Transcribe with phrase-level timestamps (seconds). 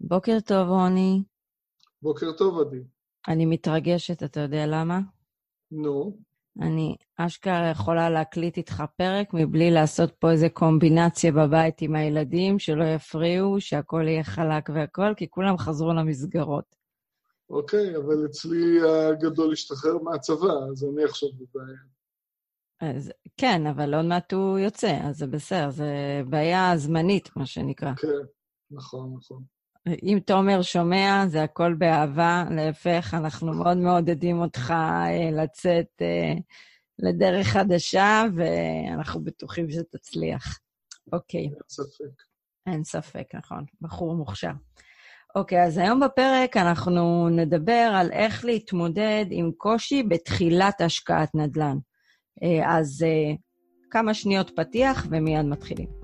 [0.00, 1.22] בוקר טוב, רוני.
[2.02, 2.82] בוקר טוב, עדי.
[3.28, 5.00] אני מתרגשת, אתה יודע למה?
[5.70, 6.16] נו.
[6.60, 12.84] אני אשכרה יכולה להקליט איתך פרק מבלי לעשות פה איזה קומבינציה בבית עם הילדים, שלא
[12.84, 16.76] יפריעו, שהכל יהיה חלק והכל, כי כולם חזרו למסגרות.
[17.50, 21.78] אוקיי, אבל אצלי הגדול השתחרר מהצבא, אז אני עכשיו בבעיה.
[22.80, 27.94] אז, כן, אבל עוד מעט הוא יוצא, אז זה בסדר, זה בעיה זמנית, מה שנקרא.
[27.94, 28.08] כן,
[28.70, 29.42] נכון, נכון.
[29.88, 36.32] אם תומר שומע, זה הכל באהבה, להפך, אנחנו מאוד מעודדים אותך אה, לצאת אה,
[36.98, 40.58] לדרך חדשה, ואנחנו בטוחים שתצליח.
[41.12, 41.42] אוקיי.
[41.42, 42.22] אין ספק.
[42.66, 43.64] אין ספק, נכון.
[43.80, 44.52] בחור מוכשר.
[45.36, 51.76] אוקיי, אז היום בפרק אנחנו נדבר על איך להתמודד עם קושי בתחילת השקעת נדל"ן.
[52.42, 53.04] אה, אז
[53.90, 55.99] כמה שניות פתיח ומיד מתחילים.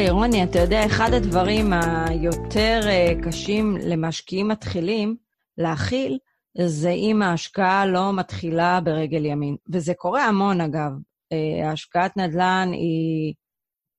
[0.00, 5.16] אוקיי, רוני, אתה יודע, אחד הדברים היותר אה, קשים למשקיעים מתחילים
[5.58, 6.18] להכיל,
[6.66, 9.56] זה אם ההשקעה לא מתחילה ברגל ימין.
[9.72, 10.90] וזה קורה המון, אגב.
[11.32, 13.34] אה, השקעת נדל"ן היא,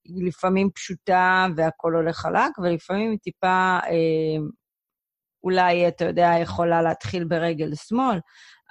[0.05, 4.43] היא לפעמים פשוטה והכול הולך חלק, ולפעמים היא טיפה, אה,
[5.43, 8.19] אולי, אתה יודע, יכולה להתחיל ברגל שמאל,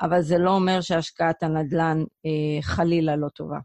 [0.01, 2.03] אבל זה לא אומר שהשקעת הנדל"ן
[2.63, 3.59] חלילה לא טובה.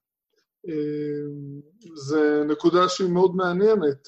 [1.96, 4.08] זה נקודה שהיא מאוד מעניינת.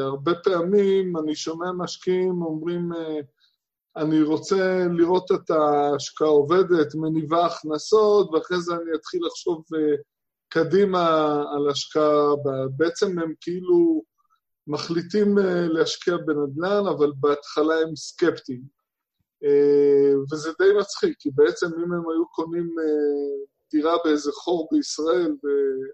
[0.00, 2.90] הרבה פעמים אני שומע משקיעים אומרים,
[3.96, 9.64] אני רוצה לראות את ההשקעה עובדת, מניבה הכנסות, ואחרי זה אני אתחיל לחשוב
[10.48, 12.34] קדימה על השקעה.
[12.76, 14.02] בעצם הם כאילו
[14.66, 18.62] מחליטים להשקיע בנדל"ן, אבל בהתחלה הם סקפטיים.
[20.32, 22.74] וזה די מצחיק, כי בעצם אם הם היו קונים
[23.70, 25.90] דירה באיזה חור בישראל, אה,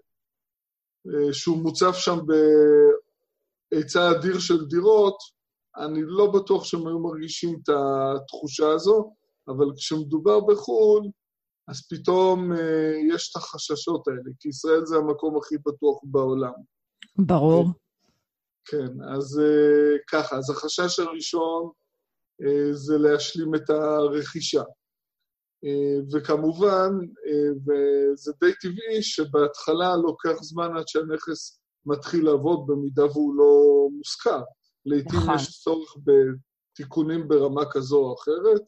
[1.31, 2.17] שהוא מוצב שם
[3.71, 5.17] בהיצע אדיר של דירות,
[5.77, 9.13] אני לא בטוח שהם היו מרגישים את התחושה הזו,
[9.47, 11.09] אבל כשמדובר בחו"ל,
[11.67, 16.53] אז פתאום אה, יש את החששות האלה, כי ישראל זה המקום הכי בטוח בעולם.
[17.17, 17.65] ברור.
[18.65, 21.71] כן, אז אה, ככה, אז החשש הראשון
[22.71, 24.63] זה להשלים את הרכישה.
[25.63, 26.91] אה, וכמובן,
[27.27, 34.41] אה, וזה די טבעי שבהתחלה לוקח זמן עד שהנכס מתחיל לעבוד במידה והוא לא מושכר.
[34.85, 35.35] לעתים נכון.
[35.35, 38.61] יש צורך בתיקונים ברמה כזו או אחרת,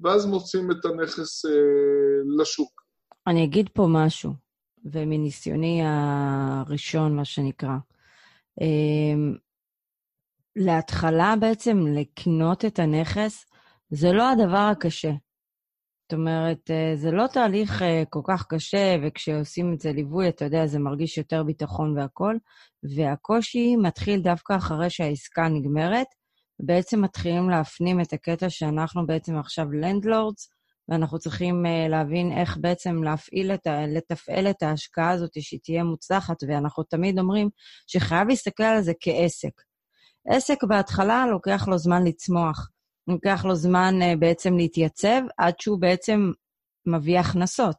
[0.00, 1.50] ואז מוצאים את הנכס אה,
[2.38, 2.84] לשוק.
[3.26, 4.32] אני אגיד פה משהו,
[4.84, 7.76] ומניסיוני הראשון, מה שנקרא.
[8.60, 9.34] אה,
[10.56, 13.44] להתחלה בעצם לקנות את הנכס,
[13.90, 15.12] זה לא הדבר הקשה.
[16.04, 20.44] זאת אומרת, אה, זה לא תהליך אה, כל כך קשה, וכשעושים את זה ליווי, אתה
[20.44, 22.38] יודע, זה מרגיש יותר ביטחון והכול,
[22.96, 26.06] והקושי מתחיל דווקא אחרי שהעסקה נגמרת,
[26.60, 30.48] ובעצם מתחילים להפנים את הקטע שאנחנו בעצם עכשיו לנדלורדס,
[30.88, 33.86] ואנחנו צריכים uh, להבין איך בעצם להפעיל את ה...
[33.86, 37.48] לתפעל את ההשקעה הזאת, שהיא תהיה מוצלחת, ואנחנו תמיד אומרים
[37.86, 39.62] שחייב להסתכל על זה כעסק.
[40.28, 42.68] עסק בהתחלה לוקח לו זמן לצמוח.
[43.08, 46.32] לוקח לו זמן uh, בעצם להתייצב עד שהוא בעצם
[46.86, 47.76] מביא הכנסות.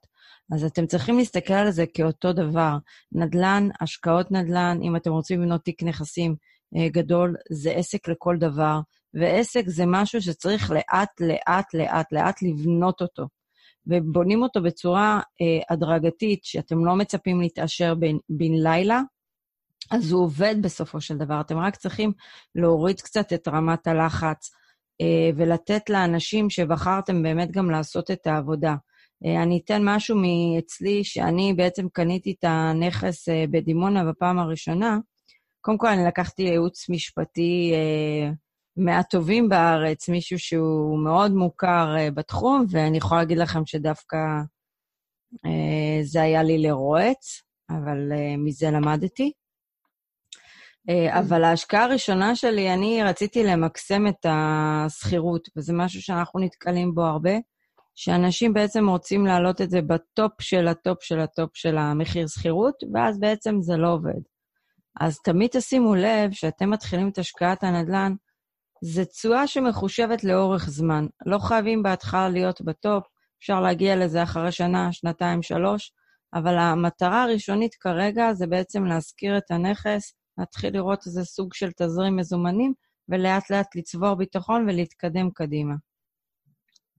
[0.54, 2.78] אז אתם צריכים להסתכל על זה כאותו דבר.
[3.12, 6.36] נדל"ן, השקעות נדל"ן, אם אתם רוצים לבנות תיק נכסים
[6.76, 8.80] uh, גדול, זה עסק לכל דבר,
[9.14, 13.28] ועסק זה משהו שצריך לאט, לאט, לאט, לאט לבנות אותו.
[13.88, 19.02] ובונים אותו בצורה uh, הדרגתית, שאתם לא מצפים להתעשר בן, בן לילה,
[19.92, 21.42] אז הוא עובד בסופו של דבר.
[21.42, 22.12] אתם רק צריכים
[22.56, 24.65] להוריד קצת את רמת הלחץ, אה,
[25.38, 28.76] ולתת לאנשים שבחרתם באמת גם לעשות את העבודה.
[29.26, 34.98] אה, אני אתן משהו מאצלי, שאני בעצם קניתי את הנכס אה, בדימונה בפעם הראשונה.
[35.62, 37.74] קודם כל, אני לקחתי ייעוץ משפטי
[38.78, 44.18] מהטובים בארץ, מישהו שהוא מאוד מוכר בתחום, ואני יכולה להגיד לכם שדווקא
[46.04, 49.32] זה היה לי לרועץ, אבל מזה למדתי.
[50.90, 51.20] אה.
[51.20, 57.34] אבל ההשקעה הראשונה שלי, אני רציתי למקסם את השכירות, וזה משהו שאנחנו נתקלים בו הרבה,
[57.96, 61.78] שאנשים בעצם רוצים להעלות את זה ב top של ה top של ה top של
[61.78, 64.22] המחיר שכירות, ואז בעצם זה לא עובד.
[65.00, 68.14] אז תמיד תשימו לב שאתם מתחילים את השקעת הנדל"ן,
[68.82, 71.06] זו תשואה שמחושבת לאורך זמן.
[71.26, 73.04] לא חייבים בהתחלה להיות ב top,
[73.40, 75.92] אפשר להגיע לזה אחרי שנה, שנתיים, שלוש,
[76.34, 82.16] אבל המטרה הראשונית כרגע זה בעצם להשכיר את הנכס להתחיל לראות איזה סוג של תזרים
[82.16, 82.74] מזומנים,
[83.10, 85.76] ולאט לאט לצבור ביטחון ולהתקדם קדימה.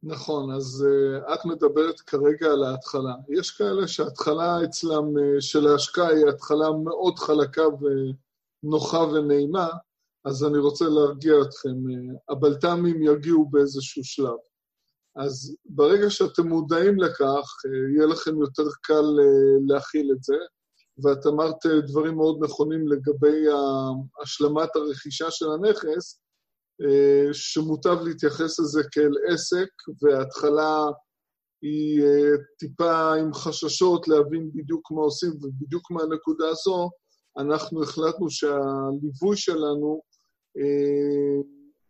[0.03, 3.15] נכון, אז uh, את מדברת כרגע על ההתחלה.
[3.29, 7.63] יש כאלה שההתחלה אצלם uh, של ההשקעה היא התחלה מאוד חלקה
[8.63, 9.69] ונוחה ונעימה,
[10.25, 14.37] אז אני רוצה להרגיע אתכם, uh, הבלת"מים יגיעו באיזשהו שלב.
[15.17, 17.25] אז ברגע שאתם מודעים לכך,
[17.67, 20.37] uh, יהיה לכם יותר קל uh, להכיל את זה,
[21.05, 23.45] ואת אמרת דברים מאוד נכונים לגבי
[24.23, 26.21] השלמת הרכישה של הנכס,
[26.83, 29.69] אה, שמוטב להתייחס לזה כאל עסק,
[30.03, 30.85] וההתחלה
[31.63, 36.91] היא אה, טיפה עם חששות להבין בדיוק מה עושים, ובדיוק מהנקודה הזו
[37.39, 40.01] אנחנו החלטנו שהליווי שלנו
[40.59, 41.43] אה,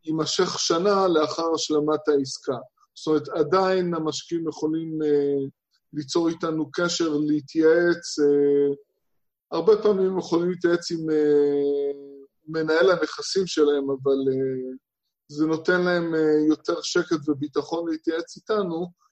[0.04, 2.56] יימשך שנה לאחר השלמת העסקה.
[2.94, 4.98] זאת אומרת, עדיין המשקיעים יכולים
[5.92, 8.18] ליצור איתנו קשר, להתייעץ,
[9.52, 11.06] הרבה פעמים הם יכולים להתייעץ עם
[12.48, 14.76] מנהל הנכסים שלהם, אבל uh,
[15.28, 19.06] זה נותן להם uh, יותר שקט וביטחון להתייעץ איתנו.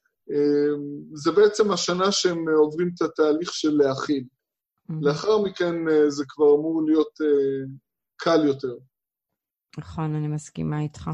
[1.15, 4.25] זה בעצם השנה שהם עוברים את התהליך של להכיל.
[4.25, 4.95] Mm-hmm.
[5.01, 5.75] לאחר מכן
[6.09, 7.19] זה כבר אמור להיות
[8.17, 8.75] קל יותר.
[9.79, 11.11] נכון, אני מסכימה איתך.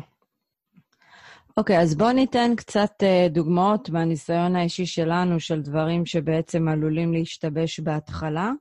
[1.57, 7.13] אוקיי, okay, אז בואו ניתן קצת uh, דוגמאות מהניסיון האישי שלנו של דברים שבעצם עלולים
[7.13, 8.53] להשתבש בהתחלה,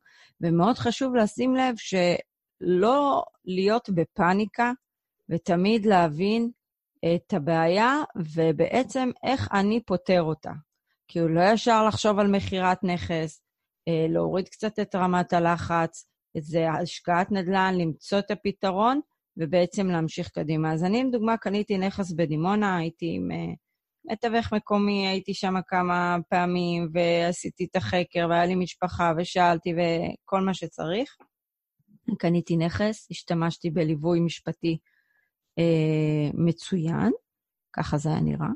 [0.41, 1.93] ומאוד חשוב לשים לב ש...
[2.61, 4.71] לא להיות בפאניקה
[5.29, 6.51] ותמיד להבין
[7.05, 10.51] את הבעיה ובעצם איך אני פותר אותה.
[11.07, 13.41] כי הוא לא ישר לחשוב על מכירת נכס,
[13.87, 18.99] אה, להוריד קצת את רמת הלחץ, איזה השקעת נדל"ן, למצוא את הפתרון
[19.37, 20.73] ובעצם להמשיך קדימה.
[20.73, 23.53] אז אני, לדוגמה, קניתי נכס בדימונה, הייתי עם אה,
[24.11, 30.53] מתווך מקומי, הייתי שם כמה פעמים ועשיתי את החקר והיה לי משפחה ושאלתי וכל מה
[30.53, 31.17] שצריך.
[32.19, 34.77] קניתי נכס, השתמשתי בליווי משפטי
[35.59, 37.11] אה, מצוין,
[37.73, 38.49] ככה זה היה נראה,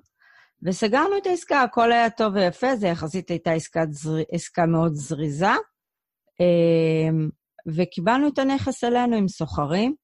[0.64, 4.16] וסגרנו את העסקה, הכל היה טוב ויפה, זה יחסית הייתה עסקה, זר...
[4.32, 5.52] עסקה מאוד זריזה,
[6.42, 7.10] אה,
[7.68, 9.96] וקיבלנו את הנכס אלינו עם סוחרים.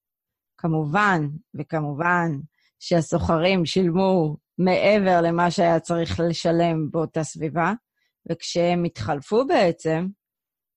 [0.57, 1.27] כמובן,
[1.59, 2.31] וכמובן
[2.79, 7.73] שהסוחרים שילמו מעבר למה שהיה צריך לשלם באותה סביבה,
[8.31, 10.07] וכשהם התחלפו בעצם,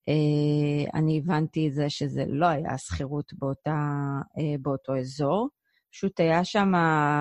[0.08, 3.32] אה, אני הבנתי את זה שזה לא היה שכירות
[3.66, 5.48] אה, באותו אזור,
[5.92, 6.72] פשוט היה שם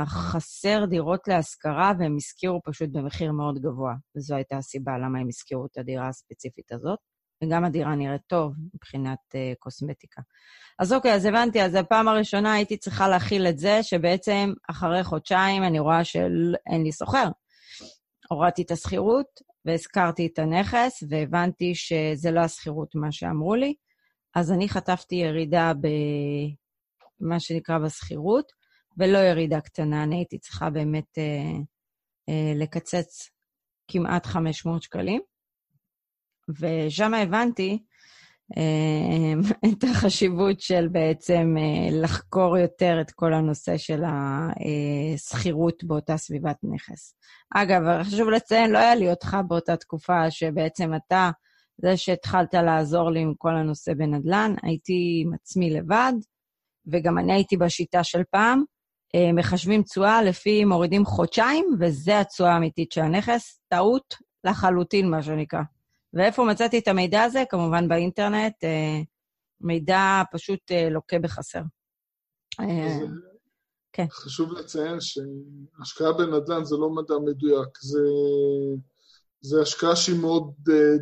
[0.06, 5.66] חסר דירות להשכרה, והם השכירו פשוט במחיר מאוד גבוה, וזו הייתה הסיבה למה הם השכירו
[5.66, 7.00] את הדירה הספציפית הזאת.
[7.44, 10.22] וגם הדירה נראית טוב מבחינת uh, קוסמטיקה.
[10.80, 15.64] אז אוקיי, אז הבנתי, אז הפעם הראשונה הייתי צריכה להכיל את זה, שבעצם אחרי חודשיים
[15.64, 17.28] אני רואה שאין לי סוחר.
[18.30, 23.74] הורדתי את השכירות, והזכרתי את הנכס, והבנתי שזה לא השכירות מה שאמרו לי,
[24.36, 25.72] אז אני חטפתי ירידה
[27.22, 28.52] במה שנקרא בשכירות,
[28.98, 31.58] ולא ירידה קטנה, אני הייתי צריכה באמת אה,
[32.30, 33.30] אה, לקצץ
[33.88, 35.22] כמעט 500 שקלים,
[36.50, 37.80] ושם הבנתי
[38.58, 46.58] אה, את החשיבות של בעצם אה, לחקור יותר את כל הנושא של השכירות באותה סביבת
[46.64, 47.16] נכס.
[47.56, 51.32] אגב, חשוב לציין, לא היה לי אותך באותה תקופה שבעצם אתה,
[51.78, 56.14] זה שהתחלת לעזור לי עם כל הנושא בנדל"ן, הייתי עם עצמי לבד,
[56.88, 58.64] וגם אני הייתי בשיטה של פעם,
[59.16, 63.62] אה, מחשבים תשואה לפי מורידים חודשיים, וזה התשואה האמיתית של הנכס.
[63.68, 65.62] טעות לחלוטין, מה שנקרא.
[66.14, 67.44] ואיפה מצאתי את המידע הזה?
[67.50, 69.02] כמובן באינטרנט, אה,
[69.62, 71.62] מידע פשוט אה, לוקה בחסר.
[72.60, 72.98] אה,
[73.94, 74.06] כן.
[74.10, 78.00] חשוב לציין שהשקעה בנדל"ן זה לא מדע מדויק, זה,
[79.42, 80.54] זה השקעה שהיא מאוד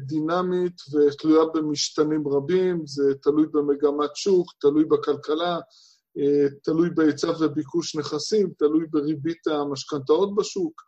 [0.06, 5.60] דינמית ותלויה במשתנים רבים, זה תלוי במגמת שוק, תלוי בכלכלה,
[6.64, 10.82] תלוי בהיצע וביקוש נכסים, תלוי בריבית המשכנתאות בשוק,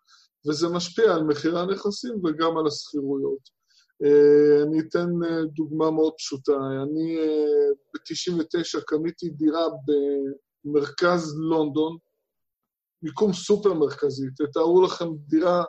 [0.48, 3.61] וזה משפיע על מחירי הנכסים וגם על השכירויות.
[4.04, 6.58] אה, אני אתן אה, דוגמה מאוד פשוטה.
[6.84, 9.66] אני אה, ב-99' קניתי דירה
[10.66, 11.98] במרכז לונדון,
[13.04, 14.28] מיקום סופר מרכזי.
[14.38, 15.64] תתארו לכם דירה,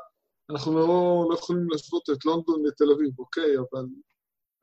[0.51, 3.59] אנחנו לא, לא יכולים להשוות את לונדון לתל אביב, אוקיי?
[3.59, 3.87] אבל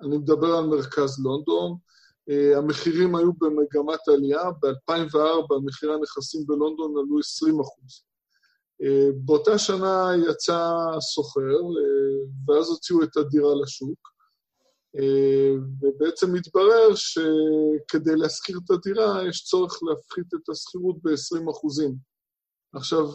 [0.01, 1.77] אני מדבר על מרכז לונדון.
[2.57, 8.08] המחירים היו במגמת עלייה, ב-2004 מחירי הנכסים בלונדון עלו 20 אחוז.
[9.15, 11.61] באותה שנה יצא סוחר,
[12.47, 14.09] ואז הוציאו את הדירה לשוק,
[15.81, 21.95] ובעצם מתברר שכדי להשכיר את הדירה יש צורך להפחית את השכירות ב-20 אחוזים.
[22.73, 23.05] עכשיו,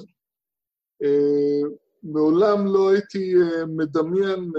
[2.03, 3.35] מעולם לא הייתי
[3.77, 4.51] מדמיין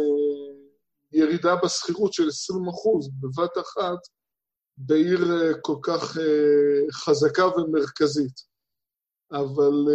[1.14, 4.00] ירידה בשכירות של 20 אחוז בבת אחת,
[4.78, 5.20] בעיר
[5.62, 6.18] כל כך
[6.92, 8.56] חזקה ומרכזית.
[9.32, 9.88] אבל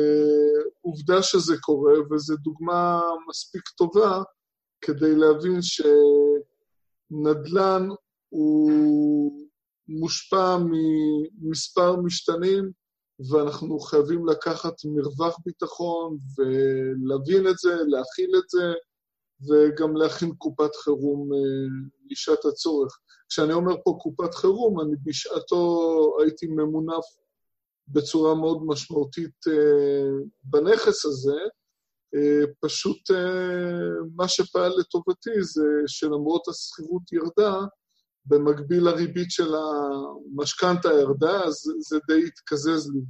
[0.80, 4.22] עובדה שזה קורה, וזו דוגמה מספיק טובה
[4.80, 5.58] כדי להבין
[7.12, 7.88] שנדל"ן
[8.28, 8.70] הוא
[9.88, 12.70] מושפע ממספר משתנים,
[13.30, 18.72] ואנחנו חייבים לקחת מרווח ביטחון ולהבין את זה, להכיל את זה,
[19.48, 21.28] וגם להכין קופת חירום
[22.10, 22.98] לשעת אה, הצורך.
[23.28, 27.04] כשאני אומר פה קופת חירום, אני בשעתו הייתי ממונף
[27.92, 31.38] בצורה מאוד משמעותית אה, בנכס הזה,
[32.14, 33.10] אה, פשוט
[34.16, 37.56] מה שפעל לטובתי זה שלמרות השכירות ירדה,
[38.26, 41.54] במקביל הריבית של המשכנתה ירדה, אז
[41.88, 43.00] זה די התקזז לי,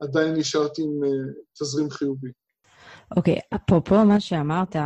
[0.00, 0.90] ועדיין נשארתי עם
[1.60, 2.30] תזרים חיובי.
[3.16, 4.76] אוקיי, okay, אפרופו מה שאמרת,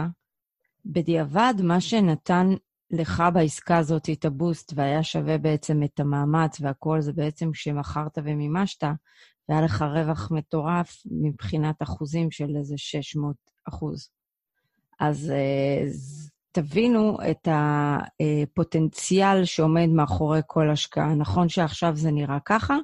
[0.87, 2.47] בדיעבד, מה שנתן
[2.91, 8.85] לך בעסקה הזאת את הבוסט והיה שווה בעצם את המאמץ והכל, זה בעצם כשמכרת ומימשת,
[9.49, 13.37] והיה לך רווח מטורף מבחינת אחוזים של איזה 600
[13.69, 14.11] אחוז.
[15.01, 21.15] אז uh, תבינו את הפוטנציאל שעומד מאחורי כל השקעה.
[21.15, 22.77] נכון שעכשיו זה נראה ככה,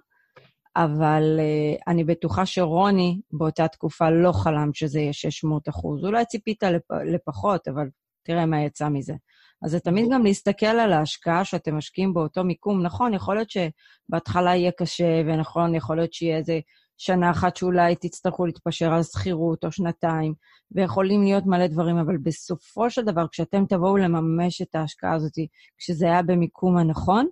[0.77, 6.05] אבל uh, אני בטוחה שרוני באותה תקופה לא חלם שזה יהיה 600 אחוז.
[6.05, 7.89] אולי ציפית לפ, לפחות, אבל
[8.23, 9.15] תראה מה יצא מזה.
[9.63, 12.83] אז זה תמיד גם להסתכל על ההשקעה שאתם משקיעים באותו מיקום.
[12.83, 16.61] נכון, יכול להיות שבהתחלה יהיה קשה, ונכון, יכול להיות שיהיה איזה
[16.97, 20.35] שנה אחת שאולי תצטרכו להתפשר על שכירות או שנתיים,
[20.73, 25.33] ויכולים להיות מלא דברים, אבל בסופו של דבר, כשאתם תבואו לממש את ההשקעה הזאת,
[25.79, 27.27] כשזה היה במיקום הנכון,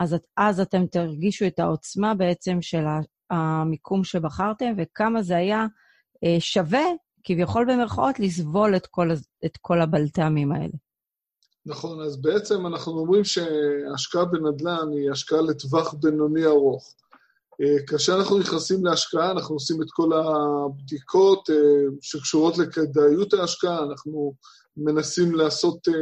[0.00, 2.84] אז, אז אתם תרגישו את העוצמה בעצם של
[3.30, 5.66] המיקום שבחרתם, וכמה זה היה
[6.24, 6.84] אה, שווה,
[7.24, 9.10] כביכול במרכאות, לסבול את כל,
[9.44, 10.72] את כל הבלת"מים האלה.
[11.66, 16.94] נכון, אז בעצם אנחנו אומרים שהשקעה בנדל"ן היא השקעה לטווח בינוני ארוך.
[17.60, 21.56] אה, כאשר אנחנו נכנסים להשקעה, אנחנו עושים את כל הבדיקות אה,
[22.02, 24.34] שקשורות לכדאיות ההשקעה, אנחנו
[24.76, 25.94] מנסים לעשות אה,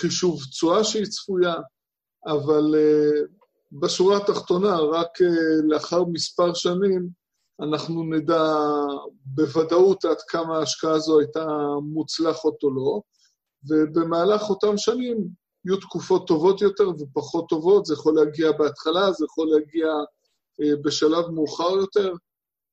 [0.00, 1.54] חישוב תשואה שהיא צפויה,
[2.26, 2.74] אבל
[3.72, 5.18] בשורה התחתונה, רק
[5.68, 7.08] לאחר מספר שנים,
[7.62, 8.54] אנחנו נדע
[9.24, 11.46] בוודאות עד כמה ההשקעה הזו הייתה
[11.82, 13.00] מוצלחת או לא,
[13.68, 15.28] ובמהלך אותם שנים
[15.64, 19.86] יהיו תקופות טובות יותר ופחות טובות, זה יכול להגיע בהתחלה, זה יכול להגיע
[20.62, 22.12] אה, בשלב מאוחר יותר,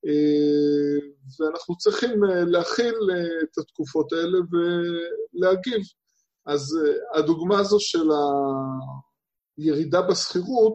[0.06, 1.08] אה,
[1.40, 2.94] ואנחנו צריכים אה, להכיל
[3.42, 5.82] את התקופות האלה ולהגיב.
[6.46, 6.78] אז
[7.14, 8.08] הדוגמה הזו של
[9.58, 10.74] הירידה בשכירות,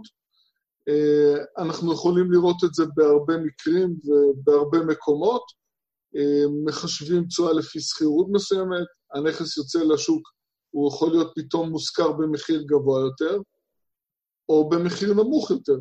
[1.57, 5.43] אנחנו יכולים לראות את זה בהרבה מקרים ובהרבה מקומות.
[6.65, 10.29] מחשבים תשואה לפי שכירות מסוימת, הנכס יוצא לשוק,
[10.73, 13.37] הוא יכול להיות פתאום מושכר במחיר גבוה יותר,
[14.49, 15.77] או במחיר נמוך יותר.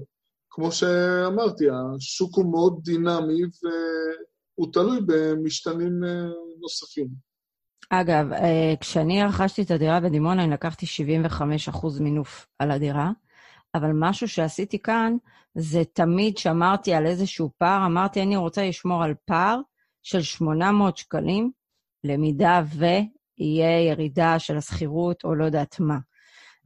[0.50, 6.24] כמו שאמרתי, השוק הוא מאוד דינמי והוא תלוי במשתנים אה,
[6.60, 7.08] נוספים.
[7.90, 10.86] אגב, אה, כשאני רכשתי את הדירה בדימונה, אני לקחתי
[11.70, 13.10] 75% מינוף על הדירה,
[13.74, 15.16] אבל משהו שעשיתי כאן,
[15.54, 19.60] זה תמיד שמרתי על איזשהו פער, אמרתי, אני רוצה לשמור על פער
[20.02, 21.50] של 800 שקלים,
[22.04, 25.98] למידה ויהיה ירידה של השכירות או לא יודעת מה.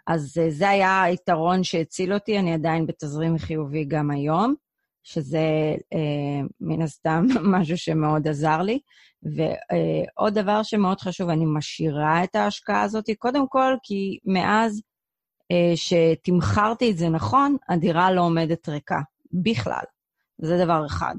[0.07, 4.55] אז אה, זה היה היתרון שהציל אותי, אני עדיין בתזרים חיובי גם היום,
[5.03, 8.81] שזה אה, מן הסתם משהו שמאוד עזר לי.
[9.23, 14.83] ועוד דבר שמאוד חשוב, אני משאירה את ההשקעה הזאת, קודם כל כי מאז
[15.53, 19.01] אה, שתמכרתי את זה נכון, הדירה לא עומדת ריקה,
[19.33, 19.85] בכלל.
[20.39, 21.15] זה דבר אחד.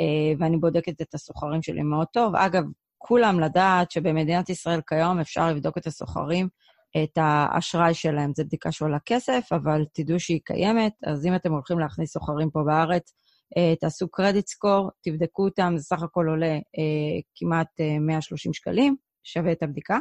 [0.00, 2.36] אה, ואני בודקת את הסוחרים שלי מאוד טוב.
[2.36, 2.64] אגב,
[2.98, 6.48] כולם לדעת שבמדינת ישראל כיום אפשר לבדוק את הסוחרים
[6.96, 8.32] את האשראי שלהם.
[8.36, 12.62] זו בדיקה שעולה כסף, אבל תדעו שהיא קיימת, אז אם אתם הולכים להכניס סוחרים פה
[12.66, 13.12] בארץ,
[13.56, 18.96] אה, תעשו קרדיט סקור, תבדקו אותם, זה סך הכל עולה אה, כמעט אה, 130 שקלים,
[19.24, 19.98] שווה את הבדיקה.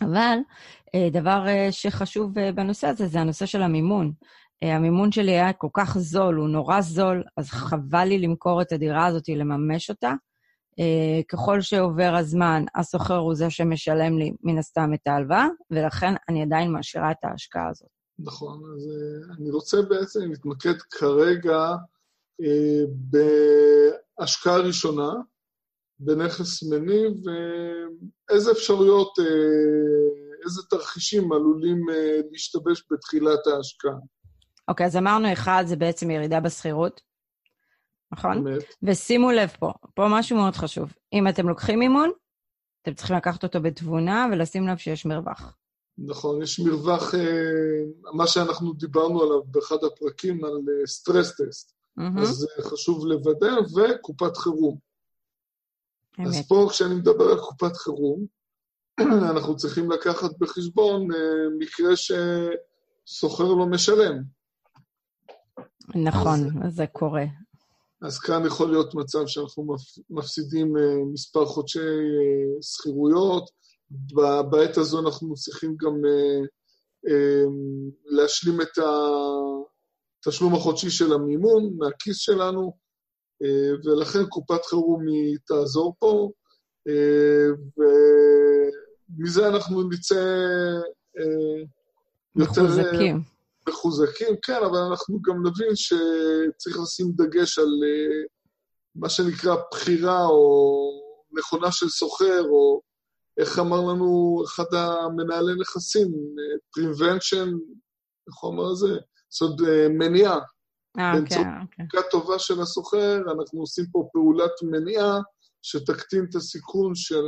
[0.00, 0.38] אבל
[0.94, 4.12] אה, דבר שחשוב בנושא הזה זה הנושא של המימון.
[4.62, 8.72] אה, המימון שלי היה כל כך זול, הוא נורא זול, אז חבל לי למכור את
[8.72, 10.12] הדירה הזאת, לממש אותה.
[10.80, 16.42] Uh, ככל שעובר הזמן, הסוחר הוא זה שמשלם לי מן הסתם את ההלוואה, ולכן אני
[16.42, 17.88] עדיין משאירה את ההשקעה הזאת.
[18.18, 21.74] נכון, אז uh, אני רוצה בעצם להתמקד כרגע
[22.42, 22.88] uh,
[24.18, 25.12] בהשקעה ראשונה,
[25.98, 27.12] בנכס מניב,
[28.30, 29.12] ואיזה אפשרויות,
[30.44, 31.86] איזה תרחישים עלולים
[32.32, 33.98] להשתבש בתחילת ההשקעה.
[34.68, 37.00] אוקיי, אז אמרנו אחד, זה בעצם ירידה בשכירות.
[38.12, 38.44] נכון?
[38.44, 38.62] באמת.
[38.82, 40.92] ושימו לב פה, פה משהו מאוד חשוב.
[41.12, 42.10] אם אתם לוקחים מימון,
[42.82, 45.56] אתם צריכים לקחת אותו בתבונה ולשים לב שיש מרווח.
[45.98, 47.20] נכון, יש מרווח, אה,
[48.12, 50.52] מה שאנחנו דיברנו עליו באחד הפרקים על
[50.86, 51.72] סטרס טסט.
[51.98, 52.20] Mm-hmm.
[52.20, 54.78] אז חשוב לוודא, וקופת חירום.
[56.18, 56.26] אמת.
[56.26, 58.26] אז פה כשאני מדבר על קופת חירום,
[59.30, 61.08] אנחנו צריכים לקחת בחשבון
[61.58, 64.22] מקרה שסוחר לא משלם.
[65.94, 67.24] נכון, אז זה קורה.
[68.02, 69.76] אז כאן יכול להיות מצב שאנחנו
[70.10, 73.50] מפסידים אה, מספר חודשי אה, שכירויות.
[74.50, 75.92] בעת הזו אנחנו צריכים גם
[77.08, 77.44] אה,
[78.04, 78.78] להשלים את
[80.26, 82.82] התשלום החודשי של המימון מהכיס שלנו,
[83.84, 86.30] ולכן קופת חירום היא תעזור פה,
[89.18, 90.14] ומזה אנחנו נצא
[92.36, 92.62] יותר...
[92.62, 93.22] מחוזקים.
[93.68, 98.28] מחוזקים, כן, אבל אנחנו גם נבין שצריך לשים דגש על uh,
[98.94, 100.90] מה שנקרא בחירה או
[101.32, 102.80] נכונה של סוחר, או
[103.38, 106.08] איך אמר לנו אחד המנהלי נכסים,
[106.78, 107.48] prevention,
[108.28, 108.98] איך הוא אמר את זה?
[109.28, 110.38] זאת אומרת, uh, מניעה.
[110.98, 115.20] אה, באמצעות כן, בדיקה טובה של הסוחר, אנחנו עושים פה פעולת מניעה
[115.62, 117.24] שתקטין את הסיכון של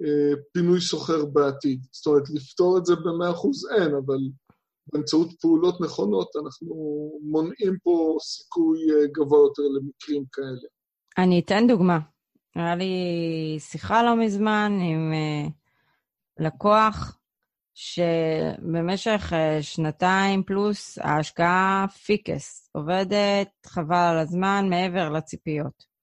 [0.00, 1.86] הפינוי סוחר בעתיד.
[1.92, 4.18] זאת אומרת, לפתור את זה ב-100% אין, אבל
[4.92, 6.74] באמצעות פעולות נכונות, אנחנו
[7.22, 10.68] מונעים פה סיכוי אה, גבוה יותר למקרים כאלה.
[11.18, 11.98] אני אתן דוגמה.
[12.54, 12.94] היה לי
[13.58, 15.50] שיחה לא מזמן עם uh,
[16.44, 17.18] לקוח
[17.74, 25.95] שבמשך uh, שנתיים פלוס ההשקעה פיקס, עובדת חבל על הזמן מעבר לציפיות.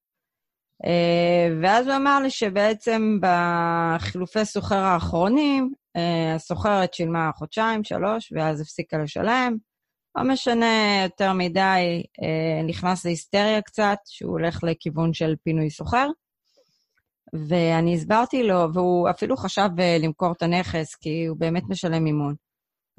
[0.85, 8.61] Uh, ואז הוא אמר לי שבעצם בחילופי סוחר האחרונים, אה, הסוחרת שילמה חודשיים, שלוש, ואז
[8.61, 9.57] הפסיקה לשלם.
[10.15, 16.07] לא משנה יותר מדי, אה, נכנס להיסטריה קצת, שהוא הולך לכיוון של פינוי סוחר.
[17.47, 22.35] ואני הסברתי לו, והוא אפילו חשב אה, למכור את הנכס, כי הוא באמת משלם מימון.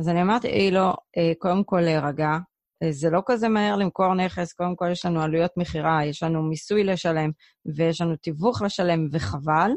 [0.00, 0.92] אז אני אמרתי לו,
[1.38, 2.30] קודם כל להירגע,
[2.90, 6.84] זה לא כזה מהר למכור נכס, קודם כל יש לנו עלויות מכירה, יש לנו מיסוי
[6.84, 7.30] לשלם,
[7.76, 9.70] ויש לנו תיווך לשלם, וחבל.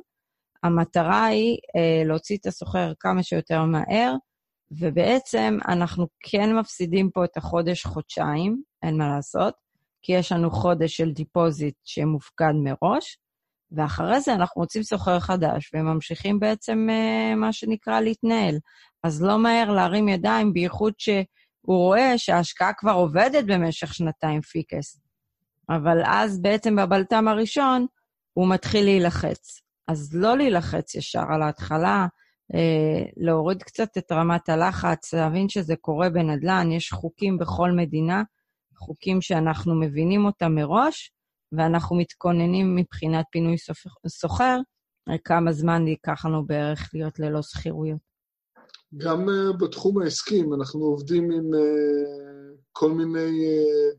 [0.63, 4.15] המטרה היא אה, להוציא את הסוחר כמה שיותר מהר,
[4.71, 9.53] ובעצם אנחנו כן מפסידים פה את החודש-חודשיים, אין מה לעשות,
[10.01, 13.17] כי יש לנו חודש של deposit שמופקד מראש,
[13.71, 18.55] ואחרי זה אנחנו מוצאים שוכר חדש, וממשיכים בעצם אה, מה שנקרא להתנהל.
[19.03, 20.93] אז לא מהר להרים ידיים, בייחוד
[21.67, 25.01] שהוא רואה שההשקעה כבר עובדת במשך שנתיים פיקס.
[25.69, 27.86] אבל אז בעצם בבלת"ם הראשון
[28.34, 29.62] הוא מתחיל להילחץ.
[29.88, 32.08] אז לא להילחץ ישר על ההתחלה,
[32.56, 38.23] אה, להוריד קצת את רמת הלחץ, להבין שזה קורה בנדל"ן, יש חוקים בכל מדינה,
[38.77, 41.12] חוקים שאנחנו מבינים אותם מראש,
[41.51, 43.56] ואנחנו מתכוננים מבחינת פינוי
[44.08, 44.58] סוחר,
[45.23, 48.16] כמה זמן ייקח לנו בערך להיות ללא שכירויות.
[48.97, 53.97] גם uh, בתחום העסקי, אנחנו עובדים עם uh, כל מיני uh,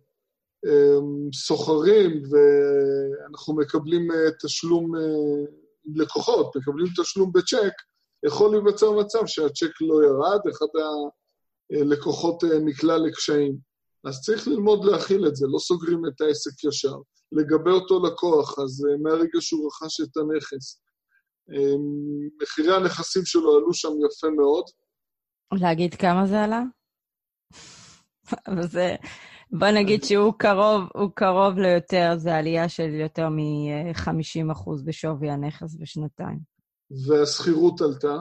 [0.66, 4.14] um, סוחרים, ואנחנו מקבלים uh,
[4.46, 5.51] תשלום uh,
[5.94, 7.72] לקוחות מקבלים תשלום בצ'ק,
[8.27, 10.66] יכול להיווצר מצב שהצ'ק לא ירד, אחד
[11.72, 13.59] הלקוחות אה, נקלע לקשיים.
[14.05, 16.96] אז צריך ללמוד להכיל את זה, לא סוגרים את העסק ישר.
[17.33, 20.81] לגבי אותו לקוח, אז מהרגע שהוא רכש את הנכס,
[22.42, 24.64] מחירי הנכסים שלו עלו שם יפה מאוד.
[25.52, 26.62] להגיד כמה זה עלה?
[28.72, 28.96] זה,
[29.50, 36.38] בוא נגיד שהוא קרוב, הוא קרוב ליותר, זה עלייה של יותר מ-50% בשווי הנכס בשנתיים.
[37.06, 38.16] והשכירות עלתה,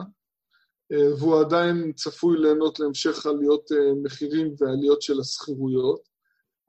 [0.92, 6.08] אה, והוא עדיין צפוי ליהנות להמשך עליות אה, מחירים ועליות של השכירויות,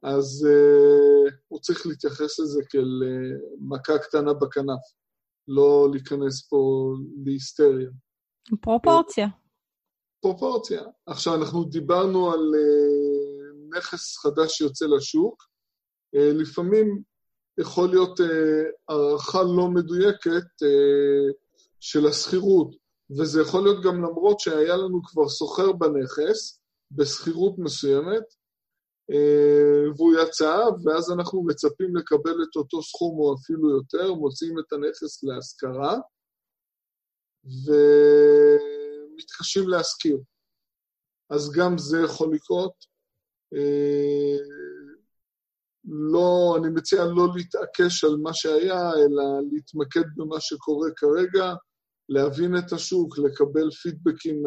[0.04, 3.04] אז uh, הוא צריך להתייחס לזה כאל
[3.60, 4.80] מכה קטנה בכנף,
[5.50, 6.94] לא להיכנס פה
[7.26, 7.90] להיסטריה.
[8.62, 9.28] פרופורציה.
[10.22, 10.82] פרופורציה.
[11.06, 15.44] עכשיו, אנחנו דיברנו על uh, נכס חדש שיוצא לשוק,
[16.16, 17.02] אה, לפעמים
[17.60, 18.26] יכול להיות אה,
[18.90, 20.48] הערכה לא מדויקת
[21.80, 22.76] של השכירות,
[23.20, 28.24] וזה יכול להיות גם למרות שהיה לנו כבר סוחר בנכס, בשכירות מסוימת,
[29.96, 35.24] והוא יצא, ואז אנחנו מצפים לקבל את אותו סכום או אפילו יותר, מוצאים את הנכס
[35.24, 35.98] להשכרה,
[39.16, 40.18] ומתקשים להשכיר.
[41.30, 42.74] אז גם זה יכול לקרות.
[43.54, 44.38] אה,
[45.86, 51.54] לא, אני מציע לא להתעקש על מה שהיה, אלא להתמקד במה שקורה כרגע,
[52.10, 54.44] להבין את השוק, לקבל פידבקים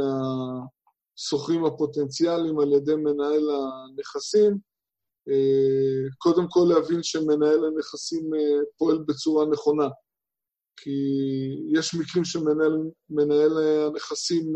[1.12, 4.58] מהשוכרים הפוטנציאליים על ידי מנהל הנכסים.
[5.28, 9.88] אה, קודם כל להבין שמנהל הנכסים אה, פועל בצורה נכונה,
[10.76, 10.90] כי
[11.72, 14.52] יש מקרים שמנהל הנכסים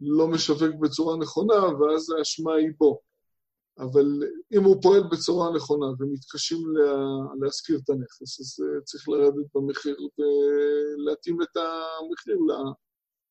[0.00, 3.00] לא משווק בצורה נכונה, ואז האשמה היא בו.
[3.78, 4.06] אבל
[4.52, 6.92] אם הוא פועל בצורה נכונה ומתקשים לה,
[7.40, 12.38] להשכיר את הנכס, אז צריך לרדת במחיר ולהתאים את המחיר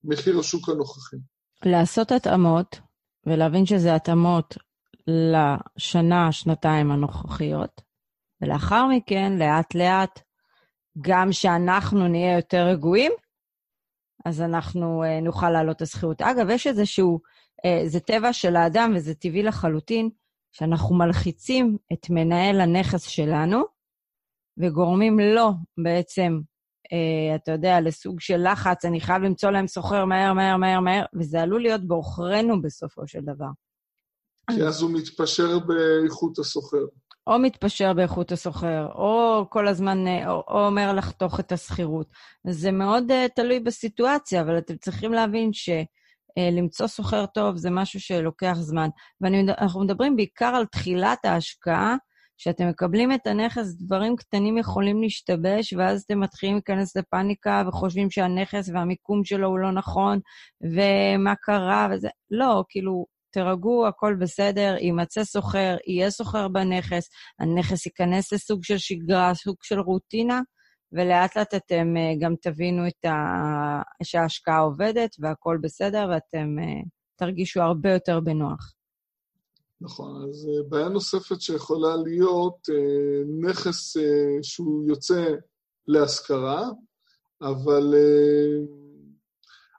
[0.04, 1.18] למחיר השוק הנוכחי.
[1.66, 2.80] לעשות התאמות
[3.26, 4.58] ולהבין שזה התאמות
[5.08, 7.82] לשנה, שנתיים הנוכחיות,
[8.42, 10.20] ולאחר מכן, לאט-לאט,
[11.02, 13.12] גם שאנחנו נהיה יותר רגועים,
[14.26, 16.22] אז אנחנו uh, נוכל להעלות את השכירות.
[16.22, 17.20] אגב, יש איזשהו,
[17.66, 20.10] uh, זה טבע של האדם וזה טבעי לחלוטין,
[20.52, 23.62] שאנחנו מלחיצים את מנהל הנכס שלנו
[24.58, 25.50] וגורמים לו
[25.84, 26.40] בעצם,
[27.36, 31.42] אתה יודע, לסוג של לחץ, אני חייב למצוא להם סוחר מהר, מהר, מהר, מהר, וזה
[31.42, 33.50] עלול להיות בעוכרינו בסופו של דבר.
[34.52, 36.86] כי אז הוא מתפשר באיכות הסוחר.
[37.28, 39.98] או מתפשר באיכות הסוחר, או כל הזמן,
[40.28, 42.08] או, או אומר לחתוך את השכירות.
[42.48, 48.00] זה מאוד uh, תלוי בסיטואציה, אבל אתם צריכים להבין שלמצוא uh, סוחר טוב זה משהו
[48.00, 48.90] שלוקח זמן.
[49.22, 51.96] ואנחנו מדברים בעיקר על תחילת ההשקעה,
[52.38, 58.70] כשאתם מקבלים את הנכס, דברים קטנים יכולים להשתבש, ואז אתם מתחילים להיכנס לפאניקה וחושבים שהנכס
[58.70, 60.20] והמיקום שלו הוא לא נכון,
[60.62, 62.10] ומה קרה וזה.
[62.32, 69.34] לא, כאילו, תירגעו, הכל בסדר, יימצא סוחר, יהיה סוחר בנכס, הנכס ייכנס לסוג של שגרה,
[69.34, 70.42] סוג של רוטינה,
[70.92, 73.16] ולאט לאט אתם uh, גם תבינו את ה...
[74.04, 78.77] שההשקעה עובדת והכל בסדר, ואתם uh, תרגישו הרבה יותר בנוח.
[79.82, 84.02] נכון, אז uh, בעיה נוספת שיכולה להיות uh, נכס uh,
[84.42, 85.34] שהוא יוצא
[85.88, 86.70] להשכרה,
[87.42, 87.94] אבל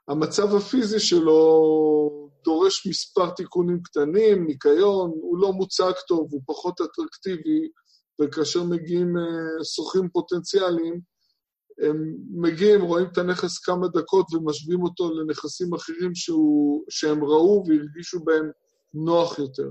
[0.07, 7.69] המצב הפיזי שלו דורש מספר תיקונים קטנים, ניקיון, הוא לא מוצג טוב, הוא פחות אטרקטיבי,
[8.21, 9.13] וכאשר מגיעים
[9.75, 11.01] שוכרים פוטנציאליים,
[11.81, 18.19] הם מגיעים, רואים את הנכס כמה דקות ומשווים אותו לנכסים אחרים שהוא, שהם ראו והרגישו
[18.19, 18.51] בהם
[18.93, 19.69] נוח יותר.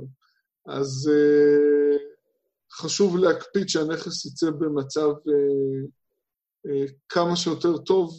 [0.68, 2.00] אז uh,
[2.72, 5.88] חשוב להקפיד שהנכס יצא במצב uh,
[6.66, 8.10] uh, כמה שיותר טוב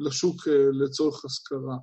[0.00, 0.36] לשוק
[0.72, 1.76] לצורך השכרה.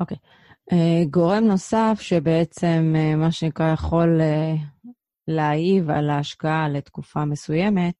[0.00, 0.16] אוקיי.
[0.16, 0.50] Okay.
[0.72, 4.54] אה, גורם נוסף שבעצם, אה, מה שנקרא, יכול אה,
[5.28, 7.94] להעיב על ההשקעה לתקופה מסוימת,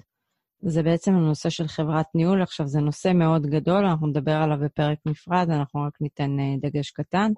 [0.62, 2.42] זה בעצם הנושא של חברת ניהול.
[2.42, 6.30] עכשיו, זה נושא מאוד גדול, אנחנו נדבר עליו בפרק נפרד, אנחנו רק ניתן
[6.62, 7.32] דגש קטן.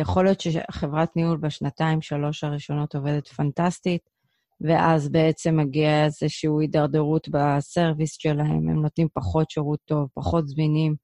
[0.00, 4.10] יכול להיות שחברת ניהול בשנתיים, שלוש הראשונות עובדת פנטסטית,
[4.60, 10.94] ואז בעצם מגיע איזושהי הידרדרות בסרוויס שלהם, הם נותנים פחות שירות טוב, פחות זמינים,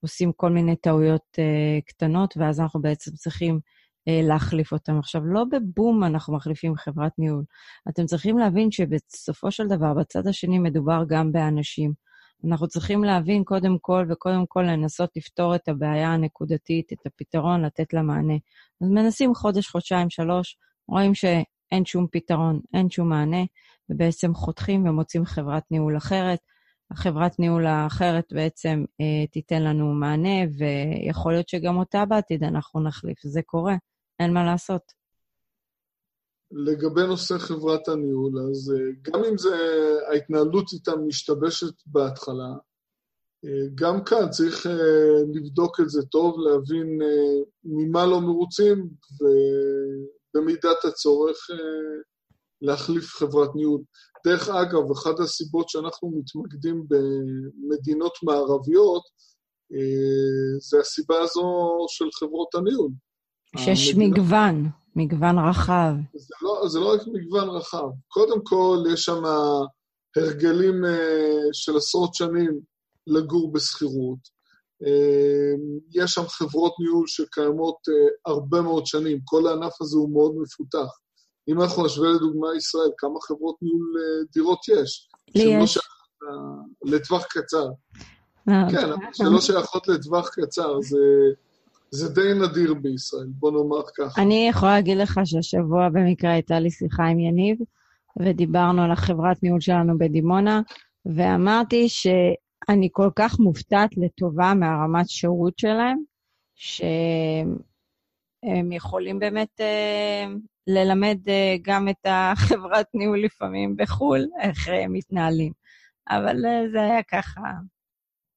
[0.00, 3.60] עושים כל מיני טעויות uh, קטנות, ואז אנחנו בעצם צריכים
[4.08, 4.98] uh, להחליף אותם.
[4.98, 7.44] עכשיו, לא בבום אנחנו מחליפים חברת ניהול.
[7.88, 12.07] אתם צריכים להבין שבסופו של דבר, בצד השני מדובר גם באנשים.
[12.44, 17.92] אנחנו צריכים להבין קודם כל, וקודם כל לנסות לפתור את הבעיה הנקודתית, את הפתרון, לתת
[17.92, 18.34] לה מענה.
[18.80, 20.56] אז מנסים חודש, חודשיים, שלוש,
[20.88, 23.44] רואים שאין שום פתרון, אין שום מענה,
[23.90, 26.38] ובעצם חותכים ומוצאים חברת ניהול אחרת.
[26.90, 33.18] החברת ניהול האחרת בעצם אה, תיתן לנו מענה, ויכול להיות שגם אותה בעתיד אנחנו נחליף.
[33.22, 33.76] זה קורה,
[34.20, 34.97] אין מה לעשות.
[36.52, 39.56] לגבי נושא חברת הניהול, אז אה, גם אם זה,
[40.08, 42.54] ההתנהלות איתה משתבשת בהתחלה,
[43.44, 46.98] אה, גם כאן צריך אה, לבדוק את זה טוב, להבין
[47.64, 48.88] ממה לא מרוצים,
[50.34, 51.38] ובמידת הצורך
[52.62, 53.82] להחליף חברת ניהול.
[54.26, 59.02] דרך אגב, אחת הסיבות שאנחנו מתמקדים במדינות מערביות,
[60.70, 62.90] זה הסיבה הזו של חברות הניהול.
[63.56, 64.18] שיש המדינות...
[64.18, 65.92] מגוון, מגוון רחב.
[66.14, 67.88] זה לא, זה לא רק מגוון רחב.
[68.08, 69.22] קודם כל, יש שם
[70.16, 72.60] הרגלים אה, של עשרות שנים
[73.06, 74.18] לגור בשכירות.
[74.86, 75.54] אה,
[75.94, 77.76] יש שם חברות ניהול שקיימות
[78.26, 79.18] הרבה מאוד שנים.
[79.24, 80.98] כל הענף הזה הוא מאוד מפותח.
[81.48, 85.08] אם אנחנו נשווה לדוגמה ישראל, כמה חברות ניהול אה, דירות יש?
[85.34, 85.78] לי יש.
[86.84, 87.66] לטווח קצר.
[88.48, 90.98] אה, כן, אבל שלא שייכות לטווח קצר, זה,
[91.90, 94.22] זה די נדיר בישראל, בוא נאמר ככה.
[94.22, 97.58] אני יכולה להגיד לך שהשבוע במקרה הייתה לי שיחה עם יניב,
[98.20, 100.60] ודיברנו על החברת ניהול שלנו בדימונה,
[101.06, 105.98] ואמרתי שאני כל כך מופתעת לטובה מהרמת שירות שלהם,
[106.54, 107.52] שהם
[108.72, 110.26] יכולים באמת אה,
[110.66, 115.52] ללמד אה, גם את החברת ניהול לפעמים בחו"ל, איך הם מתנהלים.
[116.10, 117.40] אבל אה, זה היה ככה.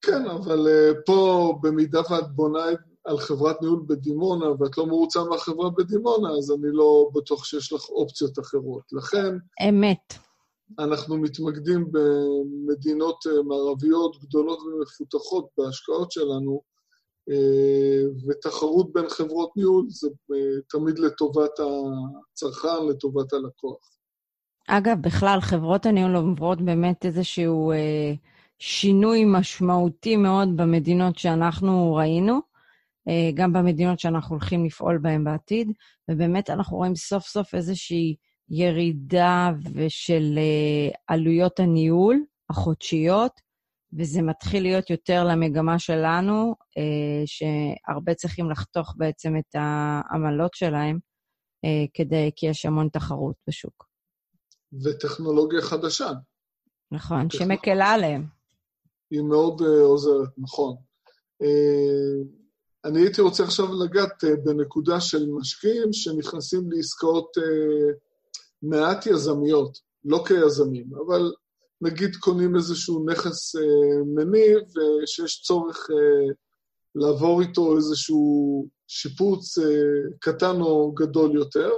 [0.01, 2.65] כן, אבל אה, פה, במידה ואת בונה
[3.05, 7.89] על חברת ניהול בדימונה, ואת לא מרוצה מהחברה בדימונה, אז אני לא בטוח שיש לך
[7.89, 8.83] אופציות אחרות.
[8.91, 9.35] לכן...
[9.69, 10.13] אמת.
[10.79, 16.61] אנחנו מתמקדים במדינות מערביות גדולות ומפותחות בהשקעות שלנו,
[18.27, 20.07] ותחרות בין חברות ניהול זה
[20.69, 23.91] תמיד לטובת הצרכן, לטובת הלקוח.
[24.67, 28.13] אגב, בכלל, חברות הניהול עוברות באמת איזשהו אה,
[28.59, 32.39] שינוי משמעותי מאוד במדינות שאנחנו ראינו, אה,
[33.33, 35.71] גם במדינות שאנחנו הולכים לפעול בהן בעתיד,
[36.11, 38.15] ובאמת אנחנו רואים סוף סוף איזושהי
[38.49, 43.31] ירידה ושל אה, עלויות הניהול החודשיות,
[43.99, 50.99] וזה מתחיל להיות יותר למגמה שלנו, אה, שהרבה צריכים לחתוך בעצם את העמלות שלהם,
[51.65, 53.85] אה, כדי, כי יש המון תחרות בשוק.
[54.83, 56.09] וטכנולוגיה חדשה.
[56.91, 57.29] נכון.
[57.29, 58.25] שמקלה עליהם.
[59.11, 60.75] היא מאוד uh, עוזרת, נכון.
[61.43, 62.40] Uh,
[62.85, 67.41] אני הייתי רוצה עכשיו לגעת uh, בנקודה של משקיעים שנכנסים לעסקאות uh,
[68.61, 71.33] מעט יזמיות, לא כיזמים, אבל
[71.81, 73.59] נגיד קונים איזשהו נכס uh,
[74.05, 74.59] מניב
[75.03, 75.87] ושיש צורך
[76.95, 79.57] לעבור איתו איזשהו שיפוץ
[80.19, 81.69] קטן או גדול יותר,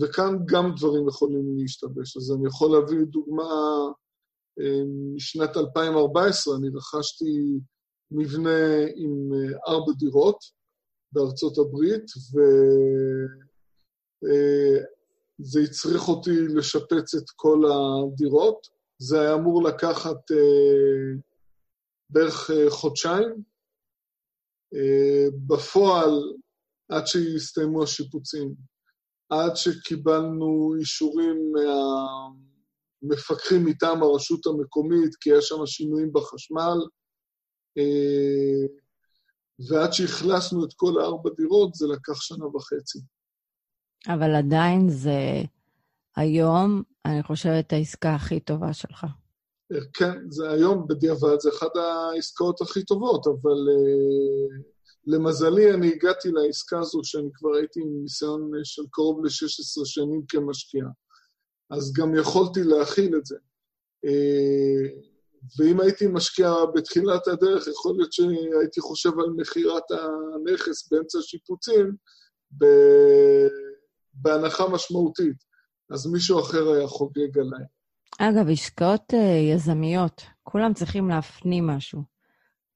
[0.00, 2.16] וכאן גם דברים יכולים להשתבש.
[2.16, 3.44] אז אני יכול להביא דוגמה
[4.60, 4.82] אה,
[5.14, 7.60] משנת 2014, אני רכשתי
[8.10, 10.38] מבנה עם אה, ארבע דירות
[11.12, 12.04] בארצות הברית,
[14.22, 18.66] וזה אה, הצריך אותי לשפץ את כל הדירות.
[18.98, 20.16] זה היה אמור לקחת
[22.10, 23.42] בערך חודשיים.
[25.46, 26.10] בפועל,
[26.88, 28.54] עד שהסתיימו השיפוצים,
[29.30, 31.52] עד שקיבלנו אישורים
[33.02, 36.86] מהמפקחים מטעם הרשות המקומית, כי יש שם שינויים בחשמל, אה,
[39.68, 42.98] ועד שאכלסנו את כל הארבע דירות, זה לקח שנה וחצי.
[44.08, 45.42] אבל עדיין זה
[46.16, 49.06] היום, אני חושבת, העסקה הכי טובה שלך.
[49.72, 54.62] אה, כן, זה היום בדיעבד, זה אחת העסקאות הכי טובות, אבל uh,
[55.06, 60.84] למזלי, אני הגעתי לעסקה הזו שאני כבר הייתי עם ניסיון של קרוב ל-16 שנים כמשקיע.
[61.70, 63.36] אז גם יכולתי להכיל את זה.
[64.04, 65.00] אה,
[65.58, 71.96] ואם הייתי משקיע בתחילת הדרך, יכול להיות שהייתי חושב על מכירת הנכס באמצע שיפוצים
[74.14, 75.36] בהנחה משמעותית.
[75.90, 77.64] אז מישהו אחר היה חוגג עליי.
[78.18, 82.02] אגב, עסקאות אה, יזמיות, כולם צריכים להפנים משהו.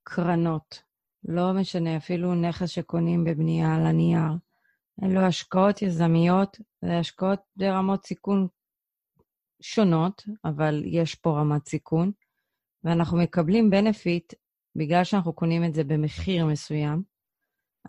[0.03, 0.79] קרנות,
[1.23, 4.31] לא משנה, אפילו נכס שקונים בבנייה על הנייר.
[5.03, 8.47] אלו השקעות יזמיות, זה השקעות ברמות סיכון
[9.61, 12.11] שונות, אבל יש פה רמת סיכון,
[12.83, 14.33] ואנחנו מקבלים בנפיט
[14.75, 17.03] בגלל שאנחנו קונים את זה במחיר מסוים,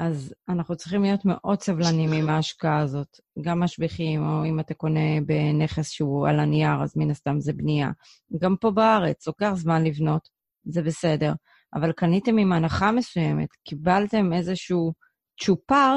[0.00, 3.20] אז אנחנו צריכים להיות מאוד סבלנים עם ההשקעה הזאת.
[3.40, 7.90] גם משביחים, או אם אתה קונה בנכס שהוא על הנייר, אז מן הסתם זה בנייה.
[8.38, 10.28] גם פה בארץ, לוקח זמן לבנות,
[10.64, 11.32] זה בסדר.
[11.74, 14.92] אבל קניתם עם הנחה מסוימת, קיבלתם איזשהו
[15.40, 15.96] צ'ופר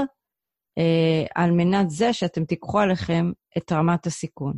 [0.78, 4.54] אה, על מנת זה שאתם תיקחו עליכם את רמת הסיכון.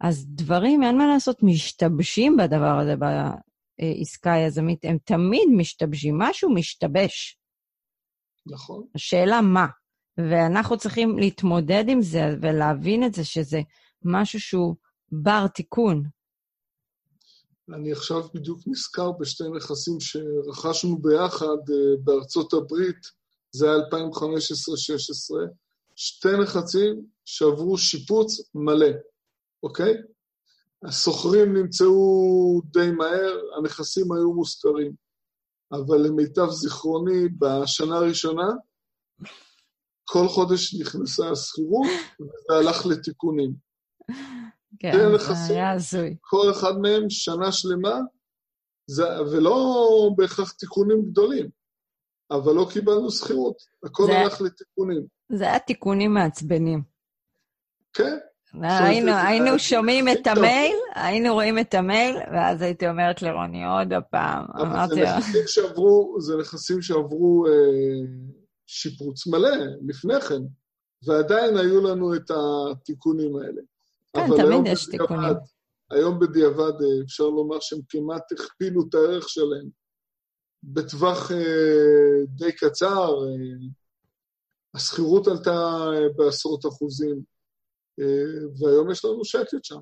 [0.00, 2.96] אז דברים, אין מה לעשות, משתבשים בדבר הזה,
[3.78, 7.38] בעסקה היזמית, הם תמיד משתבשים, משהו משתבש.
[8.46, 8.86] נכון.
[8.94, 9.66] השאלה מה.
[10.18, 13.60] ואנחנו צריכים להתמודד עם זה ולהבין את זה שזה
[14.04, 14.74] משהו שהוא
[15.12, 16.02] בר תיקון.
[17.74, 22.96] אני עכשיו בדיוק נזכר בשתי נכסים שרכשנו ביחד uh, בארצות הברית,
[23.52, 23.90] זה היה 2015-2016,
[25.96, 28.90] שתי נכסים שעברו שיפוץ מלא,
[29.62, 29.94] אוקיי?
[30.88, 34.92] הסוחרים נמצאו די מהר, הנכסים היו מושכרים.
[35.72, 38.48] אבל למיטב זיכרוני, בשנה הראשונה,
[40.04, 41.86] כל חודש נכנסה השכירות,
[42.20, 43.54] וזה הלך לתיקונים.
[44.78, 44.92] כן,
[45.46, 46.16] זה היה הזוי.
[46.20, 48.00] כל אחד מהם שנה שלמה,
[48.86, 49.56] זה, ולא
[50.16, 51.50] בהכרח תיקונים גדולים,
[52.30, 53.56] אבל לא קיבלנו שכירות.
[53.84, 55.06] הכל זה, הלך לתיקונים.
[55.32, 56.82] זה היה תיקונים מעצבנים.
[57.92, 58.18] כן.
[58.62, 64.44] היינו, היינו שומעים את המייל, היינו רואים את המייל, ואז הייתי אומרת לרוני עוד הפעם.
[64.60, 66.20] אמרתי לו...
[66.20, 67.52] זה נכסים שעברו אה,
[68.66, 70.42] שיפוץ מלא לפני כן,
[71.06, 73.62] ועדיין היו לנו את התיקונים האלה.
[74.16, 75.34] כן, תמיד יש תיקונים.
[75.90, 79.68] היום בדיעבד אה, אפשר לומר שהם כמעט הכפילו את הערך שלהם.
[80.62, 83.14] בטווח אה, די קצר,
[84.74, 85.86] השכירות עלתה
[86.16, 87.33] בעשרות אחוזים,
[88.58, 89.80] והיום יש לנו שקט שם.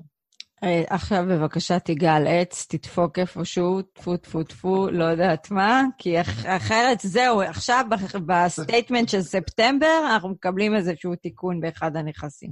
[0.63, 6.21] אה, עכשיו בבקשה תיגע על עץ, תדפוק איפשהו, טפו טפו טפו, לא יודעת מה, כי
[6.45, 7.85] אחרת זהו, עכשיו
[8.25, 12.51] ב statement של ספטמבר אנחנו מקבלים איזשהו תיקון באחד הנכסים.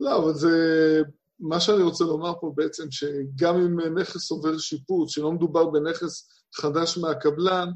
[0.00, 0.50] לא, אבל זה...
[1.40, 6.98] מה שאני רוצה לומר פה בעצם, שגם אם נכס עובר שיפוץ, שלא מדובר בנכס חדש
[6.98, 7.68] מהקבלן,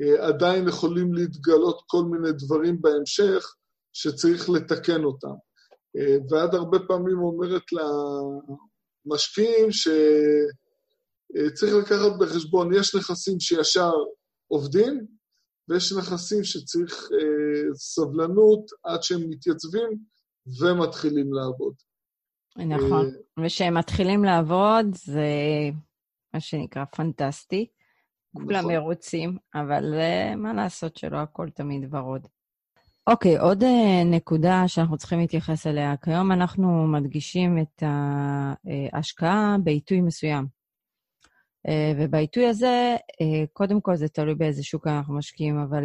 [0.00, 3.54] אה, עדיין יכולים להתגלות כל מיני דברים בהמשך
[3.92, 5.34] שצריך לתקן אותם.
[5.98, 7.62] אה, ועד הרבה פעמים אומרת
[9.06, 10.14] למשקיעים שצריך
[11.74, 13.92] לקחת בחשבון, יש נכסים שישר
[14.46, 15.06] עובדים,
[15.68, 17.08] ויש נכסים שצריך
[17.74, 19.98] סבלנות עד שהם מתייצבים
[20.60, 21.74] ומתחילים לעבוד.
[22.56, 23.10] נכון,
[23.44, 25.30] וכשהם מתחילים לעבוד זה
[26.34, 27.66] מה שנקרא פנטסטי.
[28.36, 28.72] כולם נכון.
[28.72, 29.84] מרוצים, אבל
[30.36, 32.26] מה לעשות שלא הכל תמיד ורוד.
[33.10, 33.66] אוקיי, עוד uh,
[34.04, 35.96] נקודה שאנחנו צריכים להתייחס אליה.
[35.96, 37.82] כיום אנחנו מדגישים את
[38.92, 40.46] ההשקעה בעיתוי מסוים.
[41.68, 42.96] Uh, ובעיתוי הזה,
[43.52, 45.84] קודם כל זה תלוי באיזה שוק אנחנו משקיעים, אבל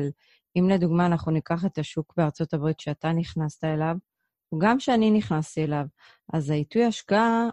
[0.56, 3.96] אם לדוגמה אנחנו ניקח את השוק בארצות הברית שאתה נכנסת אליו,
[4.58, 5.86] גם שאני נכנסתי אליו,
[6.34, 7.50] אז העיתוי השקעה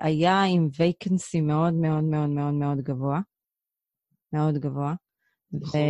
[0.00, 3.20] היה עם וייקנסי מאוד מאוד מאוד מאוד מאוד גבוה.
[4.32, 4.94] מאוד גבוה.
[5.60, 5.80] נכון.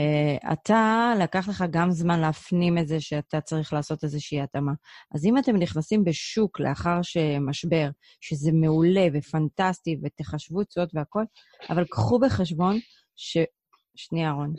[0.44, 4.72] ואתה, לקח לך גם זמן להפנים את זה שאתה צריך לעשות איזושהי התאמה.
[5.14, 7.88] אז אם אתם נכנסים בשוק לאחר שמשבר,
[8.20, 11.24] שזה מעולה ופנטסטי, ותחשבו תשואות והכול,
[11.70, 12.78] אבל קחו בחשבון
[13.16, 13.38] ש...
[13.94, 14.54] שנייה, רון.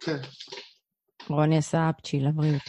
[0.00, 0.18] כן.
[1.34, 2.62] רוני עשה אפצ'י לבריאות.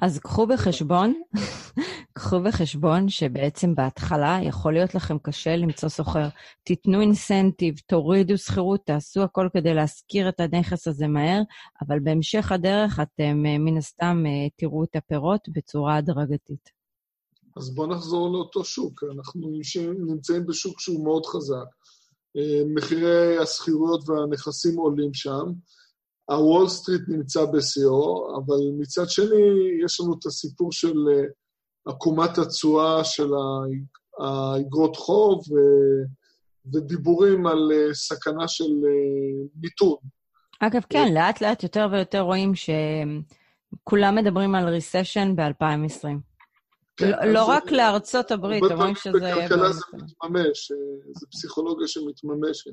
[0.00, 1.14] אז קחו בחשבון
[2.18, 6.28] קחו בחשבון שבעצם בהתחלה יכול להיות לכם קשה למצוא סוחר.
[6.64, 11.42] תיתנו אינסנטיב, תורידו שכירות, תעשו הכל כדי להשכיר את הנכס הזה מהר,
[11.86, 16.70] אבל בהמשך הדרך אתם אה, מן הסתם אה, תראו את הפירות בצורה הדרגתית.
[17.56, 19.04] אז בואו נחזור לאותו שוק.
[19.16, 19.50] אנחנו
[20.06, 21.66] נמצאים בשוק שהוא מאוד חזק.
[22.36, 25.52] אה, מחירי השכירויות והנכסים עולים שם.
[26.30, 30.94] הוול סטריט נמצא בשיאו, אבל מצד שני, יש לנו את הסיפור של
[31.86, 33.30] עקומת התשואה של
[34.18, 35.54] האגרות חוב ו,
[36.72, 39.96] ודיבורים על אה, סכנה של אה, מיתון.
[40.60, 46.08] אגב, כן, לאט-לאט יותר ויותר רואים שכולם מדברים על ריסשן ב-2020.
[46.96, 49.18] כן, לא, לא רק לארצות הברית, אומרים שזה...
[49.18, 50.76] בכלכלה זה מתממש, אה,
[51.14, 52.72] זו פסיכולוגיה שמתממשת.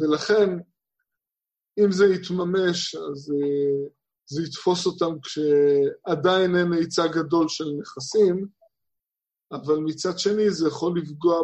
[0.00, 0.58] ולכן,
[1.84, 3.32] אם זה יתממש, אז
[4.26, 8.46] זה יתפוס אותם כשעדיין אין היצע גדול של נכסים,
[9.52, 11.42] אבל מצד שני זה יכול לפגוע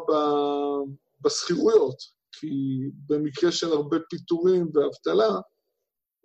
[1.21, 1.97] בשכירויות,
[2.33, 2.49] כי
[3.07, 5.41] במקרה של הרבה פיטורים ואבטלה,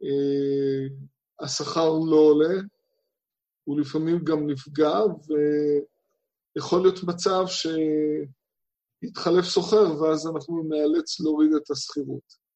[0.03, 0.87] אה,
[1.39, 2.61] השכר לא עולה,
[3.63, 4.99] הוא לפעמים גם נפגע,
[6.55, 7.45] ויכול להיות מצב
[9.03, 12.48] שיתחלף סוחר, ואז אנחנו נאלץ להוריד את השכירות.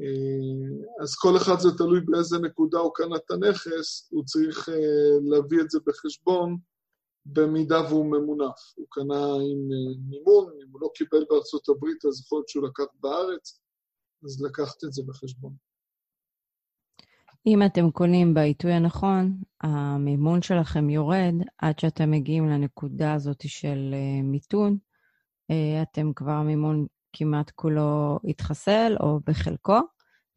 [0.00, 4.74] אה, אז כל אחד זה תלוי באיזה נקודה הוא קנה את הנכס, הוא צריך אה,
[5.30, 6.56] להביא את זה בחשבון
[7.26, 8.72] במידה והוא ממונף.
[8.76, 12.68] הוא קנה עם אה, מימון, אם הוא לא קיבל בארצות הברית, אז יכול להיות שהוא
[12.68, 13.60] לקח בארץ,
[14.24, 15.52] אז לקחת את זה בחשבון.
[17.46, 24.78] אם אתם קונים בעיתוי הנכון, המימון שלכם יורד עד שאתם מגיעים לנקודה הזאת של מיתון.
[25.82, 29.78] אתם כבר מימון כמעט כולו התחסל, או בחלקו.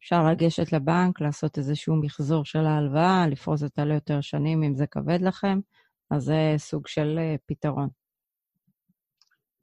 [0.02, 5.18] אפשר לגשת לבנק, לעשות איזשהו מחזור של ההלוואה, לפרוס אותה ליותר שנים אם זה כבד
[5.22, 5.60] לכם,
[6.10, 7.88] אז זה סוג של אה, פתרון.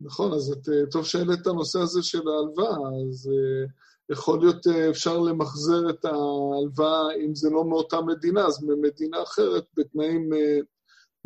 [0.02, 2.78] נכון, אז את, אה, טוב שהעלית את הנושא הזה של ההלוואה,
[3.10, 3.72] אז uh,
[4.14, 10.30] יכול להיות אפשר למחזר את ההלוואה, אם זה לא מאותה מדינה, אז ממדינה אחרת, בתנאים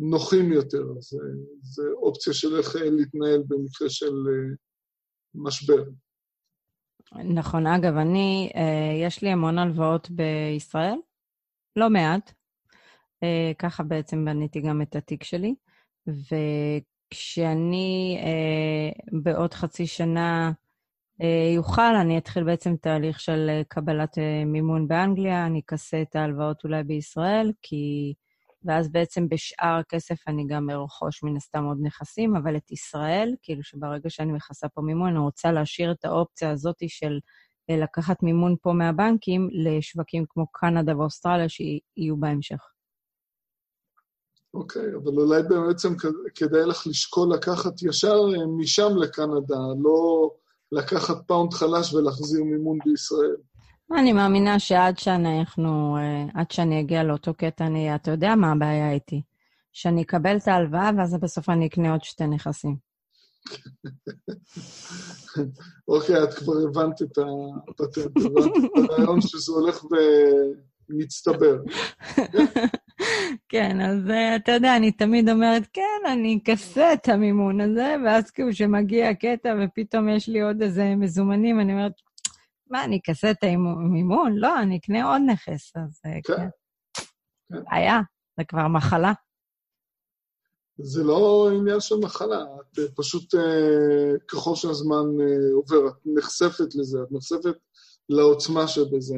[0.00, 0.84] נוחים יותר.
[0.98, 1.18] אז
[1.62, 4.14] זו אופציה של איך להתנהל במקרה של
[5.34, 5.82] משבר.
[7.34, 7.66] נכון.
[7.66, 10.98] אגב, אני, אה, יש לי המון הלוואות בישראל,
[11.76, 12.32] לא מעט.
[13.22, 15.54] אה, ככה בעצם בניתי גם את התיק שלי.
[16.06, 20.52] וכשאני אה, בעוד חצי שנה
[21.54, 27.52] יוכל, אני אתחיל בעצם תהליך של קבלת מימון באנגליה, אני אכסה את ההלוואות אולי בישראל,
[27.62, 28.14] כי...
[28.64, 33.62] ואז בעצם בשאר הכסף אני גם ארכוש מן הסתם עוד נכסים, אבל את ישראל, כאילו
[33.62, 37.18] שברגע שאני מכסה פה מימון, אני רוצה להשאיר את האופציה הזאת של
[37.70, 42.60] אה, לקחת מימון פה מהבנקים לשווקים כמו קנדה ואוסטרליה שיהיו בהמשך.
[44.54, 45.94] אוקיי, okay, אבל אולי בעצם
[46.34, 50.30] כדאי לך לשקול לקחת ישר אה, משם לקנדה, לא
[50.72, 53.36] לקחת פאונד חלש ולהחזיר מימון בישראל.
[53.98, 58.92] אני מאמינה שעד שאנחנו, אה, עד שאני אגיע לאותו קטע, אני, אתה יודע מה הבעיה
[58.92, 59.22] איתי?
[59.72, 62.76] שאני אקבל את ההלוואה, ואז בסוף אני אקנה עוד שתי נכסים.
[65.88, 67.18] אוקיי, את כבר הבנת את
[67.68, 69.84] הפטנט, הבנת את הרעיון שזה הולך
[70.90, 71.56] ומצטבר.
[73.48, 78.30] כן, אז uh, אתה יודע, אני תמיד אומרת, כן, אני אכסה את המימון הזה, ואז
[78.30, 81.92] כאילו כשמגיע הקטע ופתאום יש לי עוד איזה מזומנים, אני אומרת,
[82.70, 84.36] מה, אני אכסה את המימון?
[84.36, 85.76] לא, אני אקנה עוד נכס.
[85.76, 86.36] אז אה, כן.
[86.36, 86.48] כן.
[87.52, 87.62] כן.
[87.70, 88.00] היה,
[88.38, 89.12] זה כבר מחלה.
[90.78, 95.04] זה לא עניין של מחלה, את אה, פשוט, אה, ככל שהזמן
[95.52, 97.56] עובר, את נחשפת לזה, את נחשפת
[98.08, 99.16] לעוצמה שבזה.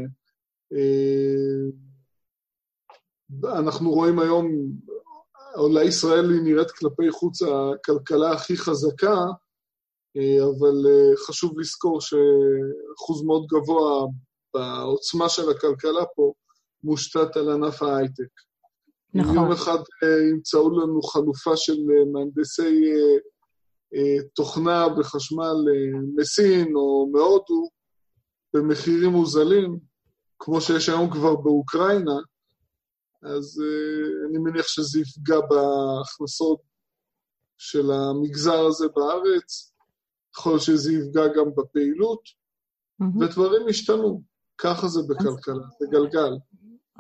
[3.45, 4.47] אנחנו רואים היום,
[5.57, 9.17] אולי ישראל היא נראית כלפי חוץ הכלכלה הכי חזקה,
[10.17, 14.07] אבל אה, חשוב לזכור שאחוז מאוד גבוה
[14.55, 16.33] בעוצמה של הכלכלה פה
[16.85, 18.33] מושתת על ענף ההייטק.
[19.15, 19.35] נכון.
[19.35, 23.19] יום אחד אה, ימצאו לנו חלופה של אה, מהנדסי אה,
[23.95, 27.71] אה, תוכנה וחשמל אה, מסין או מהודו
[28.55, 29.79] במחירים מוזלים,
[30.39, 32.19] כמו שיש היום כבר באוקראינה,
[33.23, 36.61] אז אה, אני מניח שזה יפגע בהכנסות
[37.59, 39.72] של המגזר הזה בארץ,
[40.37, 42.21] יכול להיות שזה יפגע גם בפעילות,
[42.99, 43.17] מהמם.
[43.17, 44.23] ודברים ישתנו.
[44.59, 46.33] ככה זה בכלכלה, זה גלגל.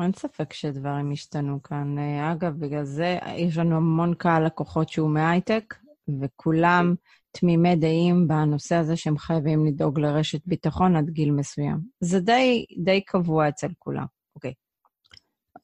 [0.00, 1.98] אין ספק שדברים השתנו כאן.
[1.98, 5.74] אה, אגב, בגלל זה יש לנו המון קהל לקוחות שהוא מהייטק,
[6.20, 6.94] וכולם
[7.32, 11.80] תמימי דעים בנושא הזה שהם חייבים לדאוג לרשת ביטחון עד גיל מסוים.
[12.00, 14.04] זה די, די קבוע אצל כולם.
[14.36, 14.52] אוקיי.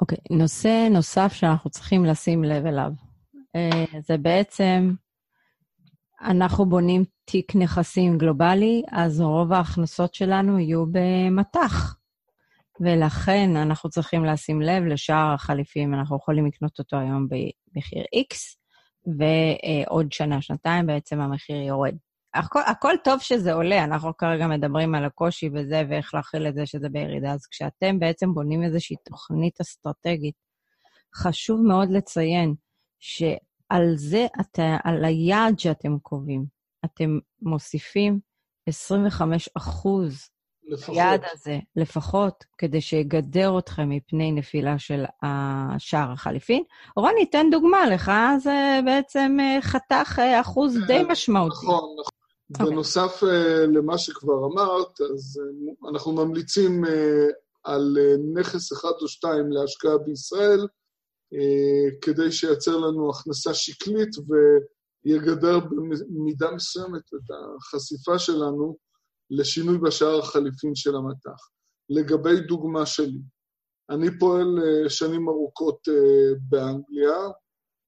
[0.00, 2.90] אוקיי, נושא נוסף שאנחנו צריכים לשים לב אליו,
[3.56, 4.94] אה, זה בעצם,
[6.22, 11.96] אנחנו בונים תיק נכסים גלובלי, אז רוב ההכנסות שלנו יהיו במטח.
[12.80, 18.36] ולכן אנחנו צריכים לשים לב לשער החליפים, אנחנו יכולים לקנות אותו היום במחיר X,
[19.18, 21.94] ועוד שנה, שנתיים בעצם המחיר יורד.
[22.34, 26.66] הכל, הכל טוב שזה עולה, אנחנו כרגע מדברים על הקושי וזה, ואיך להכיל את זה
[26.66, 27.32] שזה בירידה.
[27.32, 30.34] אז כשאתם בעצם בונים איזושהי תוכנית אסטרטגית,
[31.14, 32.54] חשוב מאוד לציין
[33.72, 36.44] שעל זה, את, על היעד שאתם קובעים,
[36.84, 38.20] אתם מוסיפים
[38.68, 40.28] 25 אחוז.
[40.88, 46.62] היעד הזה, לפחות, כדי שיגדר אתכם מפני נפילה של השער החליפין.
[46.96, 48.12] רוני, תן דוגמה, לך
[48.42, 51.66] זה בעצם אה, חתך אה, אחוז די משמעותי.
[51.66, 52.12] נכון, נכון.
[52.50, 52.66] אוקיי.
[52.66, 57.26] בנוסף אה, למה שכבר אמרת, אז אה, אנחנו ממליצים אה,
[57.64, 60.66] על אה, נכס אחד או שתיים להשקעה בישראל, אה,
[62.02, 64.10] כדי שייצר לנו הכנסה שקלית
[65.04, 65.58] ויגדר
[66.10, 68.76] במידה מסוימת את החשיפה שלנו
[69.30, 71.48] לשינוי בשער החליפין של המטח.
[71.90, 73.20] לגבי דוגמה שלי,
[73.90, 77.16] אני פועל אה, שנים ארוכות אה, באנגליה,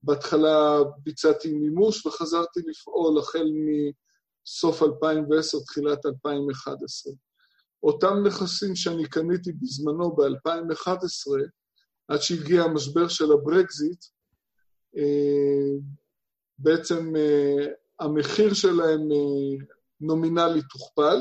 [0.02, 3.46] בהתחלה ביצעתי מימוש וחזרתי לפעול החל
[4.46, 7.12] מסוף 2010, תחילת 2011.
[7.82, 11.30] אותם נכסים שאני קניתי בזמנו ב-2011,
[12.10, 14.04] עד שהגיע המשבר של הברקזיט,
[14.96, 15.78] אה,
[16.58, 17.66] בעצם אה,
[18.00, 19.66] המחיר שלהם אה,
[20.00, 21.18] נומינלית הוכפל,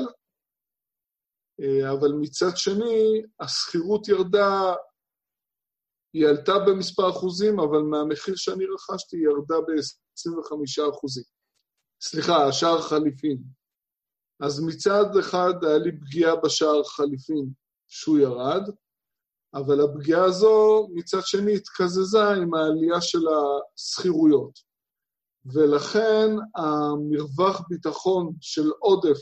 [1.60, 4.74] אה, אבל מצד שני, השכירות ירדה,
[6.12, 11.24] היא עלתה במספר אחוזים, אבל מהמחיר שאני רכשתי היא ירדה ב-25 אחוזים.
[12.02, 13.42] סליחה, השער חליפין.
[14.40, 17.52] אז מצד אחד היה לי פגיעה בשער חליפין
[17.88, 18.62] שהוא ירד,
[19.54, 24.58] אבל הפגיעה הזו מצד שני התקזזה עם העלייה של השכירויות.
[25.54, 29.18] ולכן המרווח ביטחון של עודף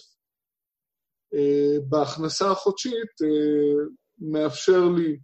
[1.34, 3.84] אה, בהכנסה החודשית אה,
[4.18, 5.18] מאפשר לי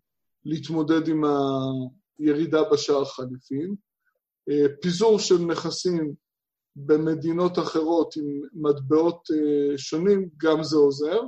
[0.44, 1.22] להתמודד עם
[2.18, 3.74] הירידה בשער חליפין.
[4.48, 6.14] אה, פיזור של נכסים
[6.76, 11.20] במדינות אחרות עם מטבעות אה, שונים, גם זה עוזר.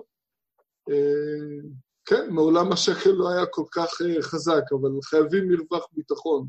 [0.91, 1.69] אה,
[2.07, 6.47] כן, מעולם השקל לא היה כל כך אה, חזק, אבל חייבים מרווח ביטחון.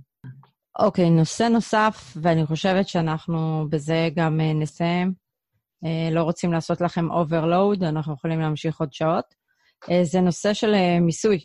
[0.80, 5.14] אוקיי, נושא נוסף, ואני חושבת שאנחנו בזה גם אה, נסיים.
[5.86, 9.48] אה, לא רוצים לעשות לכם overload, אנחנו יכולים להמשיך עוד שעות.
[10.04, 11.40] זה נושא של מיסוי.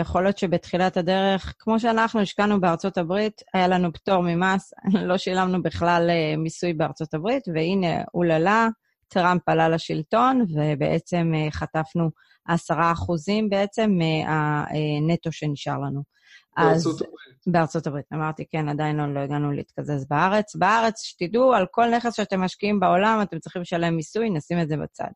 [0.00, 4.72] יכול להיות שבתחילת הדרך, כמו שאנחנו השקענו בארצות הברית, היה לנו פטור ממס,
[5.08, 8.68] לא שילמנו בכלל מיסוי בארצות הברית, והנה, אוללה,
[9.08, 12.10] טראמפ עלה לשלטון, ובעצם חטפנו
[12.48, 16.02] עשרה אחוזים בעצם מהנטו שנשאר לנו.
[16.56, 17.36] אז- בארצות הברית.
[17.46, 20.56] בארצות הברית, אמרתי, כן, עדיין לא, לא הגענו להתקזז בארץ.
[20.56, 24.76] בארץ, שתדעו, על כל נכס שאתם משקיעים בעולם, אתם צריכים לשלם מיסוי, נשים את זה
[24.76, 25.10] בצד.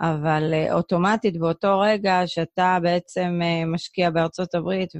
[0.00, 4.90] אבל uh, אוטומטית, באותו רגע שאתה בעצם uh, משקיע בארצות הברית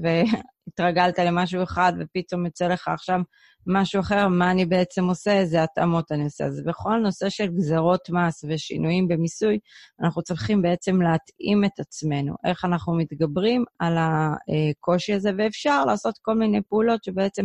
[0.66, 3.20] והתרגלת למשהו אחד ופתאום יוצא לך עכשיו
[3.66, 5.32] משהו אחר, מה אני בעצם עושה?
[5.40, 6.46] איזה התאמות אני עושה.
[6.46, 9.58] אז בכל נושא של גזרות מס ושינויים במיסוי,
[10.00, 16.34] אנחנו צריכים בעצם להתאים את עצמנו, איך אנחנו מתגברים על הקושי הזה, ואפשר לעשות כל
[16.34, 17.44] מיני פעולות שבעצם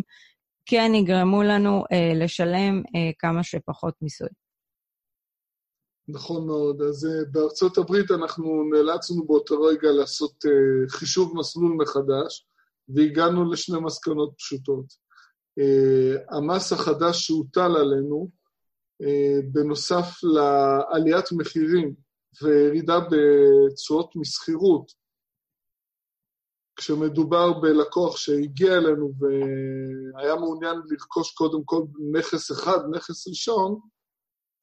[0.65, 4.29] כן יגרמו לנו uh, לשלם uh, כמה שפחות מיסוי.
[6.07, 6.81] נכון מאוד.
[6.81, 12.45] אז uh, בארצות הברית אנחנו נאלצנו באותו רגע לעשות uh, חישוב מסלול מחדש,
[12.95, 14.85] והגענו לשני מסקנות פשוטות.
[15.59, 18.29] Uh, המס החדש שהוטל עלינו,
[19.03, 21.95] uh, בנוסף לעליית מחירים
[22.43, 24.91] וירידה בתשואות משכירות,
[26.75, 33.79] כשמדובר בלקוח שהגיע אלינו והיה מעוניין לרכוש קודם כל נכס אחד, נכס ראשון,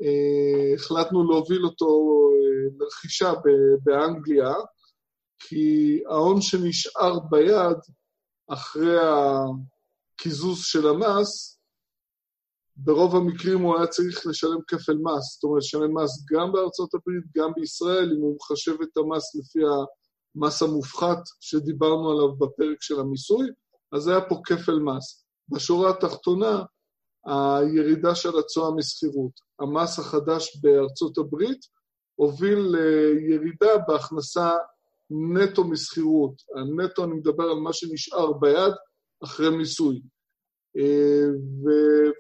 [0.03, 1.87] אה, החלטנו להוביל אותו
[2.33, 3.33] אה, לרכישה
[3.83, 4.55] באנגליה,
[5.39, 7.76] כי ההון שנשאר ביד
[8.49, 11.59] אחרי הקיזוז של המס,
[12.77, 17.25] ברוב המקרים הוא היה צריך לשלם כפל מס, זאת אומרת, לשלם מס גם בארצות הברית,
[17.37, 19.59] גם בישראל, אם הוא מחשב את המס לפי
[20.37, 23.49] המס המופחת שדיברנו עליו בפרק של המיסוי,
[23.93, 25.25] אז היה פה כפל מס.
[25.49, 26.63] בשורה התחתונה,
[27.27, 29.33] הירידה של התשואה משכירות.
[29.61, 31.61] המס החדש בארצות הברית
[32.15, 34.51] הוביל לירידה בהכנסה
[35.11, 36.43] נטו משכירות.
[36.57, 38.73] הנטו, אני מדבר על מה שנשאר ביד
[39.25, 40.01] אחרי מיסוי.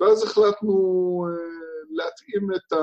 [0.00, 0.72] ואז החלטנו
[1.26, 1.32] אה,
[1.90, 2.78] להתאים את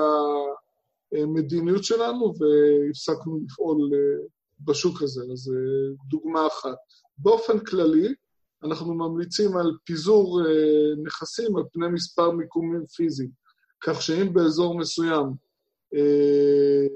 [1.12, 4.26] המדיניות שלנו והפסקנו לפעול אה,
[4.60, 5.20] בשוק הזה.
[5.32, 6.76] אז אה, דוגמה אחת.
[7.18, 8.14] באופן כללי,
[8.64, 13.30] אנחנו ממליצים על פיזור אה, נכסים על פני מספר מיקומים פיזיים,
[13.80, 15.26] כך שאם באזור מסוים
[15.94, 16.86] אה,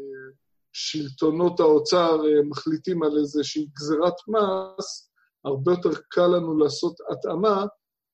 [0.73, 5.11] שלטונות האוצר אה, מחליטים על איזושהי גזירת מס,
[5.45, 7.67] הרבה יותר קל לנו לעשות התאמה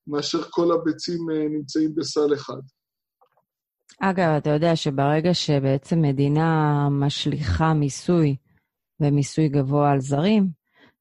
[0.07, 2.61] מאשר כל הביצים אה, נמצאים בסל אחד.
[4.01, 8.37] אגב, אתה יודע שברגע שבעצם מדינה משליכה מיסוי
[9.01, 10.49] ומיסוי גבוה על זרים,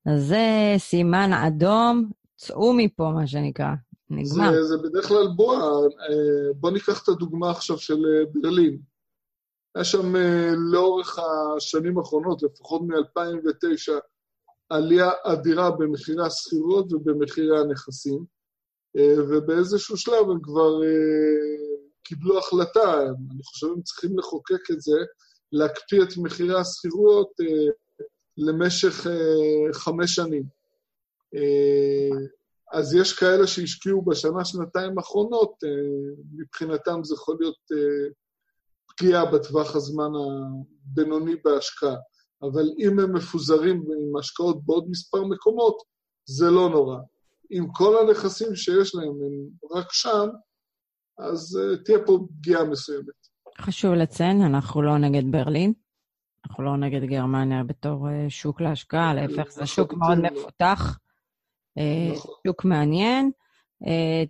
[0.05, 3.73] אז זה סימן אדום צאו מפה, מה שנקרא.
[4.09, 4.51] נגמר.
[4.51, 5.59] זה, זה בדרך כלל בועה.
[5.59, 8.03] אה, בוא ניקח את הדוגמה עכשיו של
[8.33, 8.77] ברלין.
[9.75, 13.91] היה שם אה, לאורך השנים האחרונות, לפחות מ-2009,
[14.69, 18.25] עלייה אדירה במחירי השכירות ובמחירי הנכסים,
[19.29, 20.71] ובאיזשהו שלב הם כבר
[22.03, 24.97] קיבלו החלטה, אני חושב שהם צריכים לחוקק את זה,
[25.51, 27.29] להקפיא את מחירי השכירויות
[28.37, 29.07] למשך
[29.73, 30.43] חמש שנים.
[31.35, 32.19] אה,
[32.71, 35.69] אז יש כאלה שהשקיעו בשנה, שנתיים האחרונות, אה,
[36.33, 38.09] מבחינתם זה יכול להיות אה,
[38.95, 41.95] פגיעה בטווח הזמן הבינוני בהשקעה.
[42.41, 45.77] אבל אם הם מפוזרים עם השקעות בעוד מספר מקומות,
[46.25, 46.97] זה לא נורא.
[47.51, 50.27] אם כל הנכסים שיש להם הם רק שם,
[51.17, 53.27] אז תהיה פה פגיעה מסוימת.
[53.61, 55.73] חשוב לציין, אנחנו לא נגד ברלין,
[56.45, 60.99] אנחנו לא נגד גרמניה בתור שוק להשקעה, להפך, זה שוק מאוד מפותח.
[61.77, 62.35] אה, נכון.
[62.47, 63.31] שוק מעניין.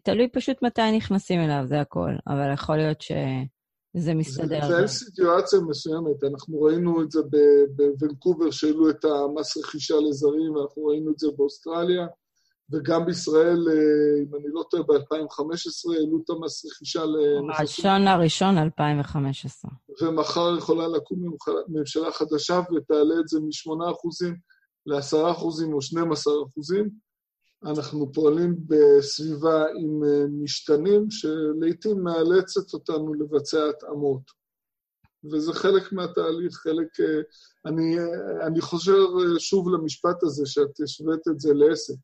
[0.03, 2.11] תלוי פשוט מתי נכנסים אליו, זה הכל.
[2.28, 3.01] אבל יכול להיות
[3.95, 4.67] שזה מסתדר.
[4.67, 6.23] זה, זה סיטואציה מסוימת.
[6.23, 7.19] אנחנו ראינו את זה
[7.75, 12.07] בוונקובר, שהעלו את המס רכישה לזרים, ואנחנו ראינו את זה באוסטרליה.
[12.71, 17.61] וגם בישראל, אה, אם אני לא טועה, ב-2015 העלו את המס רכישה לנכסים.
[17.61, 19.71] ראשון לראשון 2015.
[20.01, 21.19] ומחר יכולה לקום
[21.67, 24.35] ממשלה חדשה ותעלה את זה מ-8%
[24.85, 27.05] ל-10% או 12%.
[27.64, 34.22] אנחנו פועלים בסביבה עם אה, משתנים שלעיתים מאלצת אותנו לבצע התאמות.
[35.32, 36.99] וזה חלק מהתהליך, חלק...
[36.99, 37.22] אה,
[37.66, 38.99] אני, אה, אני חוזר
[39.39, 41.95] שוב למשפט הזה, שאת השווית את זה לעסק.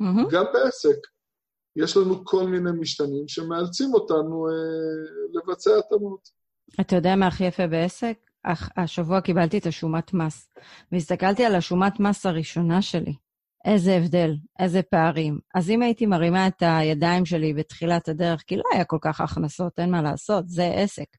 [0.00, 0.30] Mm-hmm.
[0.30, 0.98] גם בעסק
[1.76, 4.52] יש לנו כל מיני משתנים שמאלצים אותנו אה,
[5.32, 6.28] לבצע התאמות.
[6.80, 8.18] אתה יודע מה הכי יפה בעסק?
[8.76, 10.48] השבוע קיבלתי את השומת מס,
[10.92, 13.14] והסתכלתי על השומת מס הראשונה שלי.
[13.72, 15.38] איזה הבדל, איזה פערים.
[15.54, 19.78] אז אם הייתי מרימה את הידיים שלי בתחילת הדרך, כי לא היה כל כך הכנסות,
[19.78, 21.16] אין מה לעשות, זה עסק.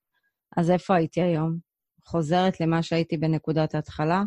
[0.57, 1.57] אז איפה הייתי היום?
[2.05, 4.23] חוזרת למה שהייתי בנקודת ההתחלה?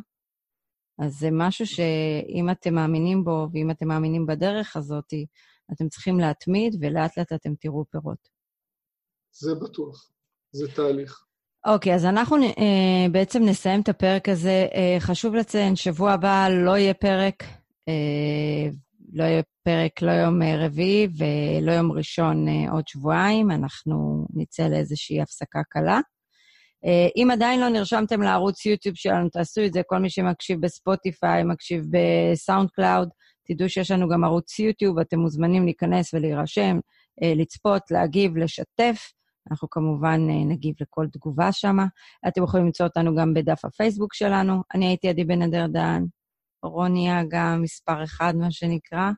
[0.99, 5.15] אז זה משהו שאם אתם מאמינים בו, ואם אתם מאמינים בדרך הזאת,
[5.73, 8.29] אתם צריכים להתמיד, ולאט לאט אתם תראו פירות.
[9.33, 10.11] זה בטוח,
[10.53, 11.25] זה תהליך.
[11.67, 14.67] אוקיי, okay, אז אנחנו uh, בעצם נסיים את הפרק הזה.
[14.73, 17.62] Uh, חשוב לציין, שבוע הבא לא יהיה פרק.
[17.89, 18.71] אה,
[19.13, 24.69] לא יהיה פרק לא יום אה, רביעי ולא יום ראשון אה, עוד שבועיים, אנחנו נצא
[24.69, 26.01] לאיזושהי הפסקה קלה.
[27.17, 29.81] אם עדיין לא נרשמתם לערוץ יוטיוב שלנו, תעשו את זה.
[29.87, 33.09] כל מי שמקשיב ב Spotify, מקשיב ב SoundCloud,
[33.47, 36.79] תדעו שיש לנו גם ערוץ יוטיוב, אתם מוזמנים להיכנס ולהירשם,
[37.23, 39.13] לצפות, להגיב, לשתף.
[39.51, 41.77] אנחנו כמובן נגיב לכל תגובה שם.
[42.29, 44.63] אתם יכולים למצוא אותנו גם בדף הפייסבוק שלנו.
[44.75, 46.07] אני הייתי עדי בן אדר דהן.
[46.63, 49.11] רוני אגה מספר אחד, מה שנקרא,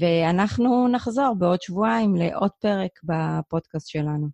[0.00, 4.28] ואנחנו נחזור בעוד שבועיים לעוד פרק בפודקאסט שלנו.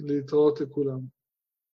[0.00, 1.15] להתראות לכולם.